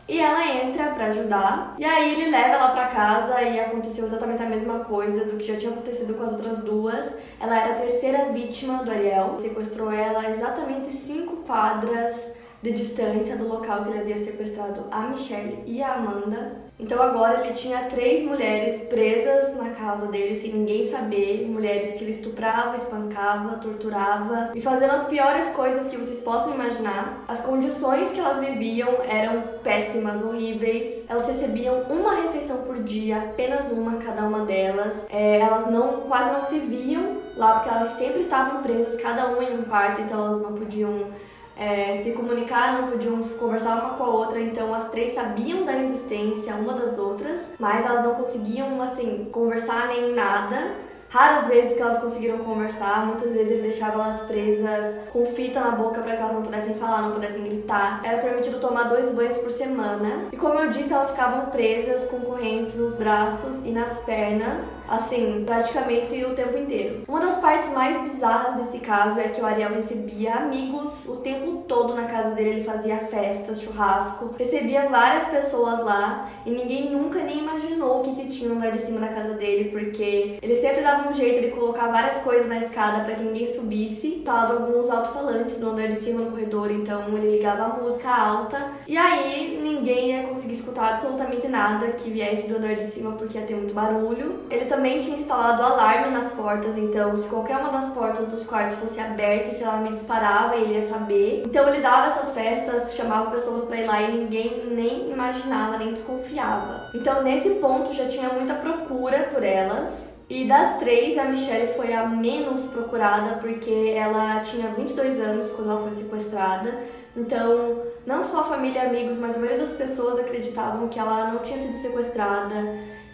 E 0.09 0.21
ela 0.21 0.47
entra 0.47 0.91
para 0.91 1.07
ajudar. 1.07 1.75
E 1.79 1.85
aí 1.85 2.13
ele 2.13 2.31
leva 2.31 2.55
ela 2.55 2.69
para 2.71 2.87
casa 2.87 3.43
e 3.43 3.59
aconteceu 3.59 4.07
exatamente 4.07 4.43
a 4.43 4.47
mesma 4.47 4.81
coisa 4.81 5.25
do 5.25 5.37
que 5.37 5.45
já 5.45 5.57
tinha 5.57 5.73
acontecido 5.73 6.15
com 6.15 6.23
as 6.23 6.33
outras 6.33 6.59
duas. 6.59 7.07
Ela 7.41 7.61
era 7.61 7.73
a 7.73 7.79
terceira 7.79 8.27
vítima 8.27 8.85
do 8.85 8.91
Ariel. 8.91 9.37
Sequestrou 9.41 9.91
ela 9.91 10.31
exatamente 10.31 10.93
cinco 10.93 11.39
quadras 11.39 12.36
de 12.67 12.73
distância 12.73 13.37
do 13.37 13.47
local 13.47 13.85
que 13.85 13.91
ele 13.91 14.01
havia 14.01 14.19
sequestrado 14.19 14.87
a 14.91 15.03
Michelle 15.03 15.63
e 15.67 15.81
a 15.81 15.95
Amanda. 15.95 16.67
Então 16.79 17.01
agora 17.01 17.41
ele 17.41 17.55
tinha 17.55 17.85
três 17.85 18.23
mulheres 18.27 18.83
presas 18.89 19.57
na 19.57 19.71
casa 19.71 20.07
dele 20.07 20.37
sem 20.37 20.53
ninguém 20.53 20.85
saber, 20.85 21.49
mulheres 21.49 21.95
que 21.95 22.05
ele 22.05 22.11
estuprava, 22.11 22.77
espancava, 22.77 23.57
torturava 23.57 24.51
e 24.55 24.61
fazendo 24.61 24.91
as 24.91 25.07
piores 25.07 25.49
coisas 25.51 25.89
que 25.89 25.97
vocês 25.97 26.21
possam 26.21 26.55
imaginar. 26.55 27.25
As 27.29 27.41
condições 27.41 28.11
que 28.11 28.19
elas 28.19 28.45
viviam 28.45 28.91
eram 29.09 29.43
péssimas, 29.63 30.23
horríveis. 30.23 31.05
Elas 31.09 31.27
recebiam 31.29 31.83
uma 31.89 32.15
refeição 32.17 32.59
por 32.59 32.83
dia, 32.83 33.19
apenas 33.19 33.71
uma 33.71 33.97
cada 33.99 34.25
uma 34.25 34.45
delas. 34.45 35.07
É, 35.09 35.39
elas 35.39 35.71
não 35.71 36.01
quase 36.03 36.33
não 36.33 36.45
se 36.45 36.59
viam 36.59 37.17
lá 37.37 37.55
porque 37.55 37.69
elas 37.69 37.93
sempre 37.93 38.21
estavam 38.23 38.63
presas, 38.63 39.01
cada 39.01 39.29
uma 39.29 39.45
em 39.45 39.59
um 39.59 39.63
quarto, 39.63 40.01
então 40.01 40.27
elas 40.27 40.43
não 40.43 40.55
podiam 40.55 41.11
é, 41.57 42.03
se 42.03 42.13
comunicar, 42.13 42.81
não 42.81 42.91
podiam 42.91 43.23
conversar 43.23 43.81
uma 43.81 43.95
com 43.95 44.05
a 44.05 44.09
outra, 44.09 44.39
então 44.39 44.75
as 44.75 44.89
três 44.91 45.15
sabiam 45.15 45.65
da 45.65 45.77
existência 45.83 46.55
uma 46.55 46.75
das 46.75 46.99
outras, 46.99 47.47
mas 47.59 47.87
elas 47.87 48.05
não 48.05 48.15
conseguiam, 48.15 48.81
assim, 48.83 49.29
conversar 49.33 49.89
nem 49.89 50.13
nada. 50.13 50.75
Raras 51.09 51.47
vezes 51.47 51.77
que 51.77 51.83
elas 51.83 51.99
conseguiram 51.99 52.39
conversar, 52.39 53.07
muitas 53.07 53.33
vezes 53.33 53.53
ele 53.53 53.63
deixava 53.63 54.03
elas 54.03 54.21
presas 54.23 54.97
com 55.13 55.25
fita 55.27 55.61
na 55.61 55.71
boca 55.71 56.03
para 56.03 56.17
que 56.17 56.23
elas 56.23 56.35
não 56.35 56.43
pudessem 56.43 56.75
não 57.03 57.13
pudessem 57.13 57.45
gritar. 57.45 58.01
Era 58.05 58.19
permitido 58.19 58.61
tomar 58.61 58.85
dois 58.85 59.11
banhos 59.11 59.39
por 59.39 59.51
semana. 59.51 60.27
E 60.33 60.37
como 60.37 60.59
eu 60.59 60.71
disse, 60.71 60.93
elas 60.93 61.11
ficavam 61.11 61.47
presas 61.47 62.11
com 62.11 62.21
correntes 62.21 62.77
nos 62.77 62.95
braços 62.95 63.65
e 63.65 63.71
nas 63.71 63.99
pernas 64.01 64.63
assim, 64.89 65.43
praticamente 65.45 66.25
o 66.25 66.35
tempo 66.35 66.57
inteiro. 66.57 67.03
Uma 67.09 67.21
das 67.21 67.39
partes 67.41 67.73
mais 67.73 68.01
bizarras 68.11 68.57
desse 68.57 68.79
caso 68.79 69.19
é 69.19 69.29
que 69.29 69.41
o 69.41 69.47
Ariel 69.47 69.75
recebia 69.75 70.35
amigos 70.35 71.07
o 71.07 71.17
tempo 71.17 71.65
todo 71.69 71.95
na 71.95 72.05
casa 72.05 72.31
dele, 72.31 72.51
ele 72.51 72.65
fazia 72.65 72.99
festas, 72.99 73.61
churrasco, 73.61 74.35
recebia 74.39 74.89
várias 74.89 75.29
pessoas 75.29 75.81
lá 75.81 76.29
e 76.45 76.51
ninguém 76.51 76.91
nunca 76.91 77.23
nem 77.23 77.39
imaginou 77.39 78.01
o 78.01 78.03
que, 78.03 78.15
que 78.15 78.29
tinha 78.29 78.49
no 78.49 78.57
andar 78.57 78.71
de 78.71 78.79
cima 78.79 79.01
da 79.01 79.09
casa 79.09 79.35
dele, 79.35 79.71
porque 79.71 80.39
ele 80.41 80.61
sempre 80.61 80.83
dava 80.83 81.09
um 81.09 81.13
jeito 81.13 81.41
de 81.41 81.51
colocar 81.51 81.89
várias 81.89 82.19
coisas 82.19 82.49
na 82.49 82.59
escada 82.59 83.05
para 83.05 83.15
que 83.15 83.23
ninguém 83.23 83.53
subisse. 83.53 84.17
Instalado 84.17 84.55
alguns 84.55 84.91
alto-falantes 84.91 85.61
no 85.61 85.71
andar 85.71 85.89
de 85.89 85.97
cima 85.97 86.23
no 86.23 86.31
corredor, 86.31 86.71
então 86.87 87.09
ele 87.19 87.33
ligava 87.33 87.65
a 87.65 87.69
música 87.83 88.09
alta. 88.09 88.71
E 88.87 88.97
aí 88.97 89.59
ninguém 89.61 90.11
ia 90.11 90.29
conseguir 90.29 90.53
escutar 90.53 90.93
absolutamente 90.93 91.49
nada 91.49 91.89
que 91.89 92.11
viesse 92.11 92.49
do 92.49 92.57
andar 92.57 92.77
de 92.77 92.87
cima 92.87 93.13
porque 93.13 93.37
ia 93.37 93.45
ter 93.45 93.57
muito 93.57 93.75
barulho. 93.75 94.45
Ele 94.49 94.67
também 94.67 95.01
tinha 95.01 95.17
instalado 95.17 95.63
alarme 95.63 96.11
nas 96.11 96.31
portas, 96.31 96.79
então 96.79 97.17
se 97.17 97.27
qualquer 97.27 97.57
uma 97.57 97.71
das 97.71 97.93
portas 97.93 98.29
dos 98.29 98.47
quartos 98.47 98.79
fosse 98.79 99.01
aberta, 99.01 99.49
esse 99.49 99.65
alarme 99.65 99.91
disparava, 99.91 100.55
ele 100.55 100.75
ia 100.75 100.89
saber. 100.89 101.43
Então 101.45 101.69
ele 101.69 101.83
dava 101.83 102.13
essas 102.13 102.33
festas, 102.33 102.95
chamava 102.95 103.33
pessoas 103.33 103.65
para 103.65 103.79
ir 103.79 103.87
lá 103.87 104.03
e 104.03 104.17
ninguém 104.19 104.67
nem 104.71 105.11
imaginava, 105.11 105.79
nem 105.79 105.93
desconfiava. 105.93 106.91
Então 106.95 107.23
nesse 107.25 107.51
ponto 107.57 107.93
já 107.93 108.07
tinha 108.07 108.29
muita 108.29 108.55
procura 108.55 109.25
por 109.33 109.43
elas. 109.43 110.16
E 110.29 110.45
das 110.47 110.79
três, 110.79 111.17
a 111.17 111.25
Michelle 111.25 111.75
foi 111.75 111.93
a 111.93 112.07
menos 112.07 112.63
procurada 112.65 113.37
porque 113.37 113.95
ela 113.97 114.41
tinha 114.41 114.69
22 114.69 115.21
anos 115.21 115.51
quando 115.53 115.71
ela 115.71 115.81
foi 115.81 115.93
sequestrada. 115.93 116.77
Então, 117.17 117.83
não 118.05 118.25
só 118.25 118.41
a 118.41 118.45
família 118.45 118.83
e 118.83 118.87
amigos, 118.87 119.19
mas 119.19 119.37
a 119.37 119.39
maioria 119.39 119.65
das 119.65 119.73
pessoas 119.73 120.19
acreditavam 120.19 120.89
que 120.89 120.99
ela 120.99 121.33
não 121.33 121.41
tinha 121.41 121.59
sido 121.59 121.73
sequestrada 121.75 122.55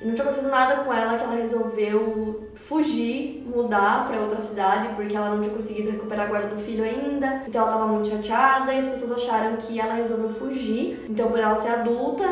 não 0.05 0.15
tinha 0.15 0.25
acontecido 0.25 0.51
nada 0.51 0.83
com 0.85 0.93
ela, 0.93 1.17
que 1.17 1.25
ela 1.25 1.35
resolveu 1.35 2.49
fugir, 2.55 3.45
mudar 3.47 4.07
para 4.07 4.21
outra 4.21 4.41
cidade 4.41 4.89
porque 4.97 5.15
ela 5.15 5.31
não 5.31 5.43
tinha 5.43 5.55
conseguido 5.55 5.91
recuperar 5.91 6.27
a 6.27 6.29
guarda 6.29 6.55
do 6.55 6.61
filho 6.61 6.85
ainda. 6.85 7.43
Então, 7.47 7.63
ela 7.63 7.71
estava 7.71 7.87
muito 7.87 8.09
chateada 8.09 8.75
e 8.75 8.79
as 8.79 8.87
pessoas 8.87 9.13
acharam 9.13 9.57
que 9.57 9.79
ela 9.79 9.95
resolveu 9.95 10.31
fugir. 10.31 11.07
Então, 11.09 11.29
por 11.29 11.39
ela 11.39 11.55
ser 11.57 11.69
adulta, 11.69 12.25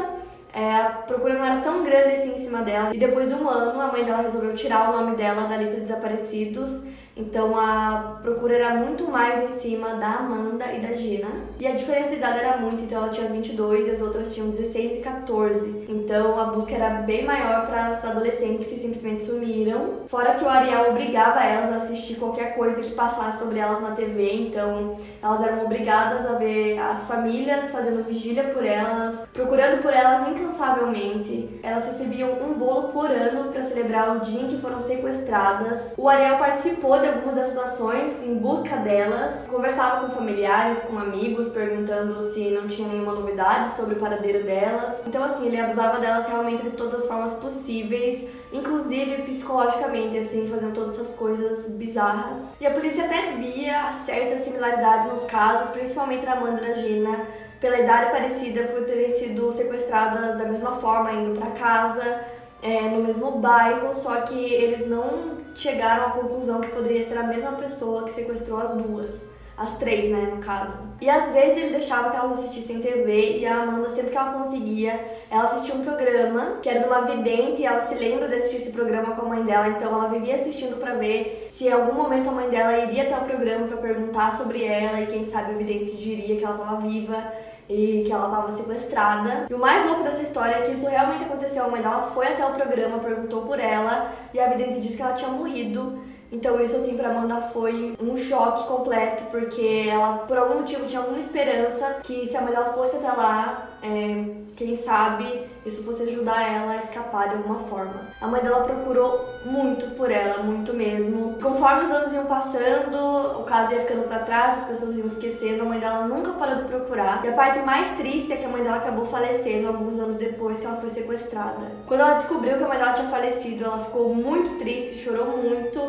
é, 0.52 0.74
a 0.74 0.84
procura 1.06 1.34
não 1.34 1.44
era 1.44 1.60
tão 1.60 1.84
grande 1.84 2.16
assim 2.16 2.34
em 2.34 2.38
cima 2.38 2.62
dela. 2.62 2.94
E 2.94 2.98
depois 2.98 3.28
de 3.28 3.34
um 3.34 3.48
ano, 3.48 3.80
a 3.80 3.92
mãe 3.92 4.04
dela 4.04 4.22
resolveu 4.22 4.54
tirar 4.54 4.90
o 4.90 5.00
nome 5.00 5.16
dela 5.16 5.46
da 5.46 5.56
lista 5.56 5.76
de 5.76 5.82
desaparecidos 5.82 6.82
então 7.20 7.58
a 7.58 8.18
procura 8.22 8.54
era 8.54 8.74
muito 8.74 9.04
mais 9.10 9.44
em 9.44 9.60
cima 9.60 9.94
da 9.94 10.14
Amanda 10.14 10.72
e 10.72 10.80
da 10.80 10.94
Gina. 10.94 11.28
E 11.58 11.66
a 11.66 11.72
diferença 11.72 12.10
de 12.10 12.16
idade 12.16 12.38
era 12.38 12.56
muito, 12.56 12.82
então 12.82 13.02
ela 13.02 13.10
tinha 13.10 13.28
22 13.28 13.86
e 13.86 13.90
as 13.90 14.00
outras 14.00 14.32
tinham 14.32 14.48
16 14.48 14.98
e 14.98 15.00
14. 15.00 15.86
Então 15.88 16.38
a 16.40 16.44
busca 16.44 16.74
era 16.74 16.88
bem 17.02 17.24
maior 17.24 17.66
para 17.66 17.88
as 17.88 18.04
adolescentes 18.04 18.66
que 18.66 18.76
simplesmente 18.76 19.24
sumiram. 19.24 20.00
Fora 20.08 20.34
que 20.34 20.44
o 20.44 20.48
Ariel 20.48 20.90
obrigava 20.90 21.40
elas 21.40 21.72
a 21.72 21.76
assistir 21.76 22.14
qualquer 22.14 22.56
coisa 22.56 22.80
que 22.80 22.94
passasse 22.94 23.40
sobre 23.40 23.58
elas 23.58 23.82
na 23.82 23.90
TV, 23.90 24.46
então 24.46 24.96
elas 25.22 25.42
eram 25.42 25.64
obrigadas 25.64 26.24
a 26.26 26.34
ver 26.34 26.78
as 26.78 27.06
famílias 27.06 27.70
fazendo 27.70 28.04
vigília 28.04 28.44
por 28.44 28.64
elas, 28.64 29.26
procurando 29.32 29.82
por 29.82 29.92
elas 29.92 30.28
incansavelmente. 30.40 31.60
Elas 31.62 31.86
recebiam 31.86 32.30
um 32.30 32.54
bolo 32.54 32.88
por 32.88 33.10
ano 33.10 33.50
para 33.50 33.62
celebrar 33.62 34.16
o 34.16 34.20
dia 34.20 34.42
em 34.42 34.48
que 34.48 34.58
foram 34.58 34.80
sequestradas. 34.80 35.94
O 35.96 36.08
Ariel 36.08 36.38
participou 36.38 36.98
de 36.98 37.08
algumas 37.08 37.34
dessas 37.34 37.58
ações 37.58 38.22
em 38.22 38.34
busca 38.36 38.76
delas, 38.76 39.46
conversava 39.46 40.06
com 40.06 40.14
familiares, 40.14 40.82
com 40.82 40.98
amigos, 40.98 41.48
perguntando 41.48 42.22
se 42.22 42.50
não 42.50 42.68
tinha 42.68 42.88
nenhuma 42.88 43.12
novidade 43.12 43.74
sobre 43.74 43.94
o 43.94 43.98
paradeiro 43.98 44.44
delas. 44.44 45.06
Então, 45.06 45.22
assim, 45.22 45.46
ele 45.46 45.60
abusava 45.60 45.98
delas 45.98 46.26
realmente 46.26 46.62
de 46.62 46.70
todas 46.70 47.00
as 47.00 47.06
formas 47.06 47.32
possíveis, 47.34 48.26
inclusive 48.52 49.22
psicologicamente, 49.22 50.18
assim, 50.18 50.48
fazendo 50.48 50.74
todas 50.74 50.94
essas 50.94 51.14
coisas 51.14 51.68
bizarras. 51.70 52.38
E 52.60 52.66
a 52.66 52.70
polícia 52.70 53.04
até 53.04 53.32
via 53.32 53.92
certas 54.04 54.44
similaridades 54.44 55.10
nos 55.10 55.24
casos, 55.24 55.70
principalmente 55.70 56.24
da 56.24 56.32
Amanda 56.32 56.68
e 56.68 56.74
Gina, 56.74 57.26
pela 57.60 57.78
idade 57.78 58.10
parecida 58.10 58.64
por 58.64 58.84
terem 58.84 59.10
sido 59.10 59.52
sequestradas 59.52 60.38
da 60.38 60.44
mesma 60.44 60.72
forma, 60.76 61.12
indo 61.12 61.38
para 61.38 61.50
casa, 61.50 62.24
é, 62.62 62.80
no 62.82 63.04
mesmo 63.04 63.32
bairro, 63.32 63.94
só 63.94 64.22
que 64.22 64.54
eles 64.54 64.86
não 64.86 65.38
chegaram 65.54 66.06
à 66.06 66.10
conclusão 66.10 66.60
que 66.60 66.70
poderia 66.70 67.04
ser 67.04 67.18
a 67.18 67.22
mesma 67.24 67.52
pessoa 67.52 68.04
que 68.04 68.12
sequestrou 68.12 68.58
as 68.58 68.70
duas. 68.70 69.26
As 69.56 69.76
três, 69.76 70.10
né, 70.10 70.32
no 70.34 70.38
caso. 70.38 70.78
E 71.02 71.10
às 71.10 71.32
vezes 71.34 71.58
ele 71.58 71.72
deixava 71.72 72.08
que 72.08 72.16
elas 72.16 72.38
assistissem 72.38 72.80
TV 72.80 73.40
e 73.40 73.46
a 73.46 73.60
Amanda, 73.60 73.90
sempre 73.90 74.10
que 74.10 74.16
ela 74.16 74.32
conseguia, 74.32 74.98
ela 75.30 75.42
assistia 75.42 75.74
um 75.74 75.84
programa 75.84 76.56
que 76.62 76.68
era 76.70 76.80
de 76.80 76.86
uma 76.86 77.02
vidente 77.02 77.60
e 77.60 77.66
ela 77.66 77.82
se 77.82 77.94
lembra 77.94 78.26
de 78.26 78.36
assistir 78.36 78.56
esse 78.56 78.70
programa 78.70 79.14
com 79.14 79.26
a 79.26 79.28
mãe 79.28 79.42
dela, 79.44 79.68
então 79.68 79.92
ela 79.92 80.08
vivia 80.08 80.36
assistindo 80.36 80.78
para 80.78 80.94
ver 80.94 81.48
se 81.50 81.66
em 81.66 81.72
algum 81.72 81.92
momento 81.92 82.30
a 82.30 82.32
mãe 82.32 82.48
dela 82.48 82.78
iria 82.78 83.02
até 83.02 83.18
o 83.18 83.20
programa 83.20 83.66
para 83.66 83.76
perguntar 83.76 84.32
sobre 84.32 84.64
ela 84.64 84.98
e 84.98 85.08
quem 85.08 85.26
sabe 85.26 85.52
a 85.52 85.56
vidente 85.58 85.94
diria 85.94 86.38
que 86.38 86.44
ela 86.44 86.54
estava 86.54 86.80
viva 86.80 87.22
e 87.70 88.02
que 88.04 88.12
ela 88.12 88.26
estava 88.26 88.52
sequestrada. 88.52 89.46
E 89.48 89.54
o 89.54 89.58
mais 89.58 89.86
louco 89.86 90.02
dessa 90.02 90.22
história 90.22 90.56
é 90.56 90.62
que 90.62 90.72
isso 90.72 90.88
realmente 90.88 91.22
aconteceu. 91.22 91.64
A 91.64 91.68
mãe 91.68 91.80
dela 91.80 92.10
foi 92.12 92.26
até 92.26 92.44
o 92.44 92.50
programa, 92.52 92.98
perguntou 92.98 93.42
por 93.42 93.60
ela 93.60 94.10
e 94.34 94.40
a 94.40 94.48
vidente 94.48 94.80
disse 94.80 94.96
que 94.96 95.02
ela 95.02 95.14
tinha 95.14 95.30
morrido. 95.30 96.00
Então 96.32 96.60
isso 96.60 96.76
assim 96.76 96.96
para 96.96 97.10
Amanda 97.10 97.40
foi 97.52 97.96
um 98.00 98.16
choque 98.16 98.66
completo, 98.66 99.24
porque 99.30 99.86
ela 99.88 100.18
por 100.18 100.36
algum 100.36 100.60
motivo 100.60 100.86
tinha 100.86 101.00
alguma 101.00 101.18
esperança 101.18 101.98
que 102.02 102.26
se 102.26 102.36
a 102.36 102.40
mãe 102.40 102.52
dela 102.52 102.72
fosse 102.72 102.96
até 102.96 103.10
lá, 103.10 103.69
é, 103.82 104.24
quem 104.56 104.76
sabe 104.76 105.48
isso 105.64 105.82
fosse 105.82 106.02
ajudar 106.04 106.42
ela 106.42 106.72
a 106.72 106.76
escapar 106.76 107.28
de 107.28 107.36
alguma 107.36 107.60
forma. 107.60 108.08
A 108.20 108.26
mãe 108.26 108.40
dela 108.40 108.62
procurou 108.62 109.28
muito 109.44 109.94
por 109.94 110.10
ela, 110.10 110.42
muito 110.42 110.72
mesmo. 110.72 111.38
Conforme 111.40 111.82
os 111.82 111.90
anos 111.90 112.12
iam 112.12 112.24
passando, 112.26 113.40
o 113.40 113.44
caso 113.44 113.72
ia 113.72 113.80
ficando 113.80 114.08
para 114.08 114.20
trás, 114.20 114.60
as 114.60 114.68
pessoas 114.68 114.96
iam 114.96 115.06
esquecendo, 115.06 115.62
a 115.62 115.66
mãe 115.66 115.78
dela 115.78 116.06
nunca 116.06 116.32
parou 116.32 116.56
de 116.56 116.62
procurar. 116.62 117.24
E 117.24 117.28
a 117.28 117.32
parte 117.32 117.58
mais 117.60 117.96
triste 117.96 118.32
é 118.32 118.36
que 118.36 118.44
a 118.44 118.48
mãe 118.48 118.62
dela 118.62 118.76
acabou 118.76 119.04
falecendo 119.06 119.68
alguns 119.68 119.98
anos 119.98 120.16
depois 120.16 120.60
que 120.60 120.66
ela 120.66 120.76
foi 120.76 120.90
sequestrada. 120.90 121.72
Quando 121.86 122.00
ela 122.00 122.14
descobriu 122.14 122.56
que 122.56 122.64
a 122.64 122.68
mãe 122.68 122.78
dela 122.78 122.92
tinha 122.92 123.08
falecido, 123.08 123.64
ela 123.64 123.84
ficou 123.84 124.14
muito 124.14 124.58
triste, 124.58 125.02
chorou 125.02 125.36
muito. 125.36 125.80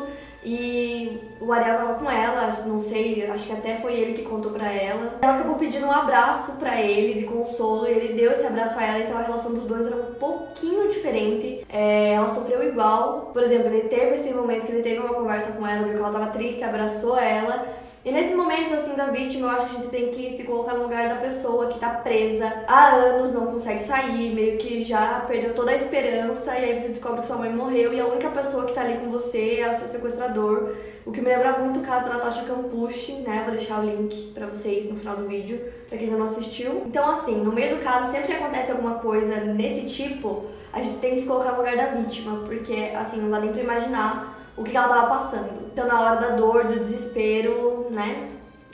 E 0.44 1.20
o 1.40 1.52
Ariel 1.52 1.78
tava 1.78 1.94
com 1.96 2.10
ela, 2.10 2.50
não 2.66 2.82
sei, 2.82 3.26
acho 3.30 3.46
que 3.46 3.54
até 3.54 3.76
foi 3.78 3.94
ele 3.94 4.14
que 4.14 4.24
contou 4.24 4.52
pra 4.52 4.72
ela. 4.72 5.20
Ela 5.22 5.36
acabou 5.36 5.56
pedindo 5.56 5.86
um 5.86 5.92
abraço 5.92 6.54
pra 6.54 6.82
ele, 6.82 7.20
de 7.20 7.26
consolo, 7.26 7.88
e 7.88 7.92
ele 7.92 8.14
deu 8.14 8.32
esse 8.32 8.46
abraço 8.46 8.78
a 8.80 8.84
ela, 8.84 9.00
então 9.00 9.18
a 9.18 9.22
relação 9.22 9.54
dos 9.54 9.66
dois 9.66 9.86
era 9.86 9.96
um 9.96 10.16
pouquinho 10.16 10.90
diferente. 10.90 11.66
É, 11.70 12.14
ela 12.14 12.28
sofreu 12.28 12.64
igual. 12.68 13.32
Por 13.34 13.44
exemplo, 13.44 13.68
ele 13.68 13.88
teve 13.88 14.16
esse 14.16 14.34
momento 14.34 14.66
que 14.66 14.72
ele 14.72 14.84
teve 14.84 15.00
uma 15.00 15.14
conversa 15.14 15.52
com 15.52 15.66
ela, 15.66 15.84
viu 15.84 15.94
que 15.94 16.00
ela 16.00 16.12
tava 16.12 16.28
triste, 16.28 16.64
abraçou 16.64 17.18
ela. 17.18 17.66
E 18.04 18.12
nesses 18.12 18.36
momentos 18.36 18.74
assim 18.74 18.96
da 18.96 19.06
vítima, 19.06 19.48
eu 19.48 19.52
acho 19.52 19.66
que 19.68 19.76
a 19.76 19.80
gente 19.80 19.92
tem 19.92 20.10
que 20.10 20.36
se 20.36 20.44
colocar 20.44 20.74
no 20.74 20.84
lugar 20.84 21.08
da 21.08 21.16
pessoa 21.16 21.68
que 21.68 21.80
tá 21.80 21.90
presa 21.90 22.64
há 22.68 22.96
anos, 22.96 23.32
não 23.32 23.46
consegue 23.46 23.84
sair, 23.84 24.34
meio 24.34 24.58
que 24.58 24.82
já 24.82 25.24
perdeu 25.28 25.54
toda 25.54 25.70
a 25.70 25.76
esperança, 25.76 26.58
e 26.58 26.66
aí 26.66 26.82
você 26.82 26.88
descobre 26.88 27.22
que 27.22 27.28
sua 27.28 27.38
mãe 27.38 27.54
morreu 27.54 27.94
e 27.94 28.00
a 28.00 28.08
única 28.08 28.30
pessoa 28.30 28.66
que 28.66 28.74
tá 28.74 28.82
ali 28.82 28.98
com 28.98 29.12
você 29.12 29.60
é 29.60 29.70
o 29.70 29.76
seu 29.76 29.88
sequestrador. 29.88 30.74
O 31.06 31.12
que 31.12 31.22
me 31.22 31.28
lembra 31.28 31.60
muito 31.60 31.80
o 31.80 31.84
caso 31.84 32.06
da 32.06 32.16
Natasha 32.16 32.42
Campucci, 32.42 33.14
né? 33.22 33.44
Vou 33.46 33.56
deixar 33.56 33.80
o 33.80 33.86
link 33.86 34.32
pra 34.34 34.48
vocês 34.48 34.90
no 34.90 34.96
final 34.96 35.16
do 35.16 35.28
vídeo, 35.28 35.62
pra 35.88 35.96
quem 35.96 36.08
ainda 36.08 36.18
não 36.18 36.26
assistiu. 36.26 36.82
Então, 36.88 37.08
assim, 37.08 37.36
no 37.36 37.52
meio 37.52 37.76
do 37.76 37.84
caso, 37.84 38.12
sempre 38.12 38.28
que 38.28 38.34
acontece 38.34 38.72
alguma 38.72 38.96
coisa 38.96 39.36
nesse 39.42 39.86
tipo, 39.86 40.46
a 40.74 40.82
gente 40.82 40.98
tem 40.98 41.14
que 41.14 41.22
se 41.22 41.28
colocar 41.28 41.52
no 41.52 41.58
lugar 41.58 41.78
da 41.78 41.88
vítima, 41.88 42.42
porque, 42.46 42.92
assim, 42.96 43.22
não 43.22 43.30
dá 43.30 43.40
nem 43.40 43.52
pra 43.52 43.62
imaginar 43.62 44.31
o 44.58 44.64
que 44.64 44.76
ela 44.76 44.88
tava 44.88 45.08
passando. 45.08 45.68
Então, 45.72 45.88
na 45.88 46.02
hora 46.02 46.16
da 46.20 46.30
dor, 46.30 46.66
do 46.66 46.80
desespero, 46.80 47.88
né? 47.94 48.30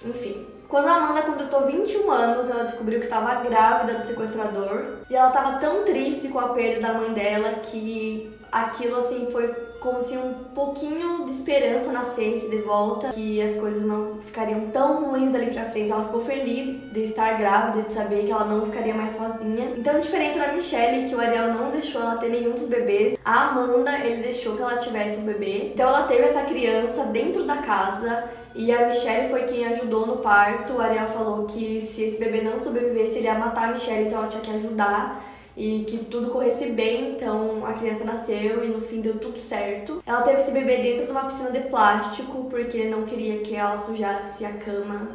Enfim. 0.05 0.47
Quando 0.67 0.87
a 0.87 0.95
Amanda 0.97 1.21
completou 1.21 1.65
21 1.65 2.11
anos, 2.11 2.49
ela 2.49 2.65
descobriu 2.65 2.99
que 2.99 3.05
estava 3.05 3.35
grávida 3.35 3.99
do 3.99 4.05
sequestrador. 4.05 4.97
E 5.09 5.15
ela 5.15 5.29
estava 5.29 5.57
tão 5.59 5.83
triste 5.83 6.27
com 6.27 6.39
a 6.39 6.49
perda 6.49 6.87
da 6.87 6.93
mãe 6.93 7.13
dela 7.13 7.53
que 7.63 8.37
aquilo 8.51 8.97
assim 8.97 9.29
foi 9.31 9.47
como 9.79 9.99
se 9.99 10.17
um 10.17 10.33
pouquinho 10.55 11.25
de 11.25 11.31
esperança 11.31 11.91
nascesse 11.91 12.49
de 12.49 12.57
volta, 12.57 13.09
que 13.09 13.41
as 13.41 13.55
coisas 13.55 13.85
não 13.85 14.17
ficariam 14.21 14.67
tão 14.71 15.05
ruins 15.05 15.33
ali 15.33 15.47
pra 15.47 15.65
frente. 15.65 15.91
Ela 15.91 16.05
ficou 16.05 16.21
feliz 16.21 16.91
de 16.91 17.03
estar 17.03 17.37
grávida, 17.37 17.87
de 17.87 17.93
saber 17.93 18.25
que 18.25 18.31
ela 18.31 18.45
não 18.45 18.65
ficaria 18.65 18.93
mais 18.93 19.11
sozinha. 19.11 19.73
Então, 19.77 19.99
diferente 19.99 20.37
da 20.37 20.53
Michelle, 20.53 21.07
que 21.07 21.15
o 21.15 21.19
Ariel 21.19 21.53
não 21.53 21.71
deixou 21.71 22.01
ela 22.01 22.17
ter 22.17 22.29
nenhum 22.29 22.51
dos 22.51 22.67
bebês, 22.67 23.17
a 23.23 23.49
Amanda, 23.49 23.97
ele 23.99 24.23
deixou 24.23 24.55
que 24.55 24.61
ela 24.61 24.77
tivesse 24.77 25.19
um 25.19 25.25
bebê. 25.25 25.71
Então, 25.73 25.87
ela 25.87 26.03
teve 26.03 26.23
essa 26.23 26.41
criança 26.41 27.03
dentro 27.05 27.43
da 27.43 27.57
casa. 27.57 28.29
E 28.55 28.71
a 28.71 28.87
Michelle 28.87 29.29
foi 29.29 29.43
quem 29.43 29.67
ajudou 29.67 30.07
no 30.07 30.17
parto. 30.17 30.73
O 30.73 30.81
Ariel 30.81 31.07
falou 31.09 31.45
que 31.45 31.79
se 31.79 32.01
esse 32.01 32.17
bebê 32.17 32.41
não 32.41 32.59
sobrevivesse, 32.59 33.19
ele 33.19 33.27
ia 33.27 33.35
matar 33.35 33.69
a 33.69 33.71
Michelle, 33.73 34.07
então 34.07 34.17
ela 34.17 34.27
tinha 34.27 34.41
que 34.41 34.51
ajudar 34.51 35.23
e 35.57 35.83
que 35.85 35.97
tudo 36.05 36.29
corresse 36.29 36.67
bem, 36.67 37.13
então 37.13 37.65
a 37.65 37.73
criança 37.73 38.03
nasceu 38.03 38.63
e 38.63 38.67
no 38.67 38.79
fim 38.79 39.01
deu 39.01 39.17
tudo 39.17 39.39
certo. 39.39 40.03
Ela 40.05 40.21
teve 40.21 40.41
esse 40.41 40.51
bebê 40.51 40.77
dentro 40.77 41.05
de 41.05 41.11
uma 41.11 41.25
piscina 41.25 41.49
de 41.49 41.61
plástico 41.61 42.45
porque 42.45 42.85
não 42.85 43.03
queria 43.05 43.39
que 43.39 43.55
ela 43.55 43.75
sujasse 43.75 44.45
a 44.45 44.53
cama 44.53 45.09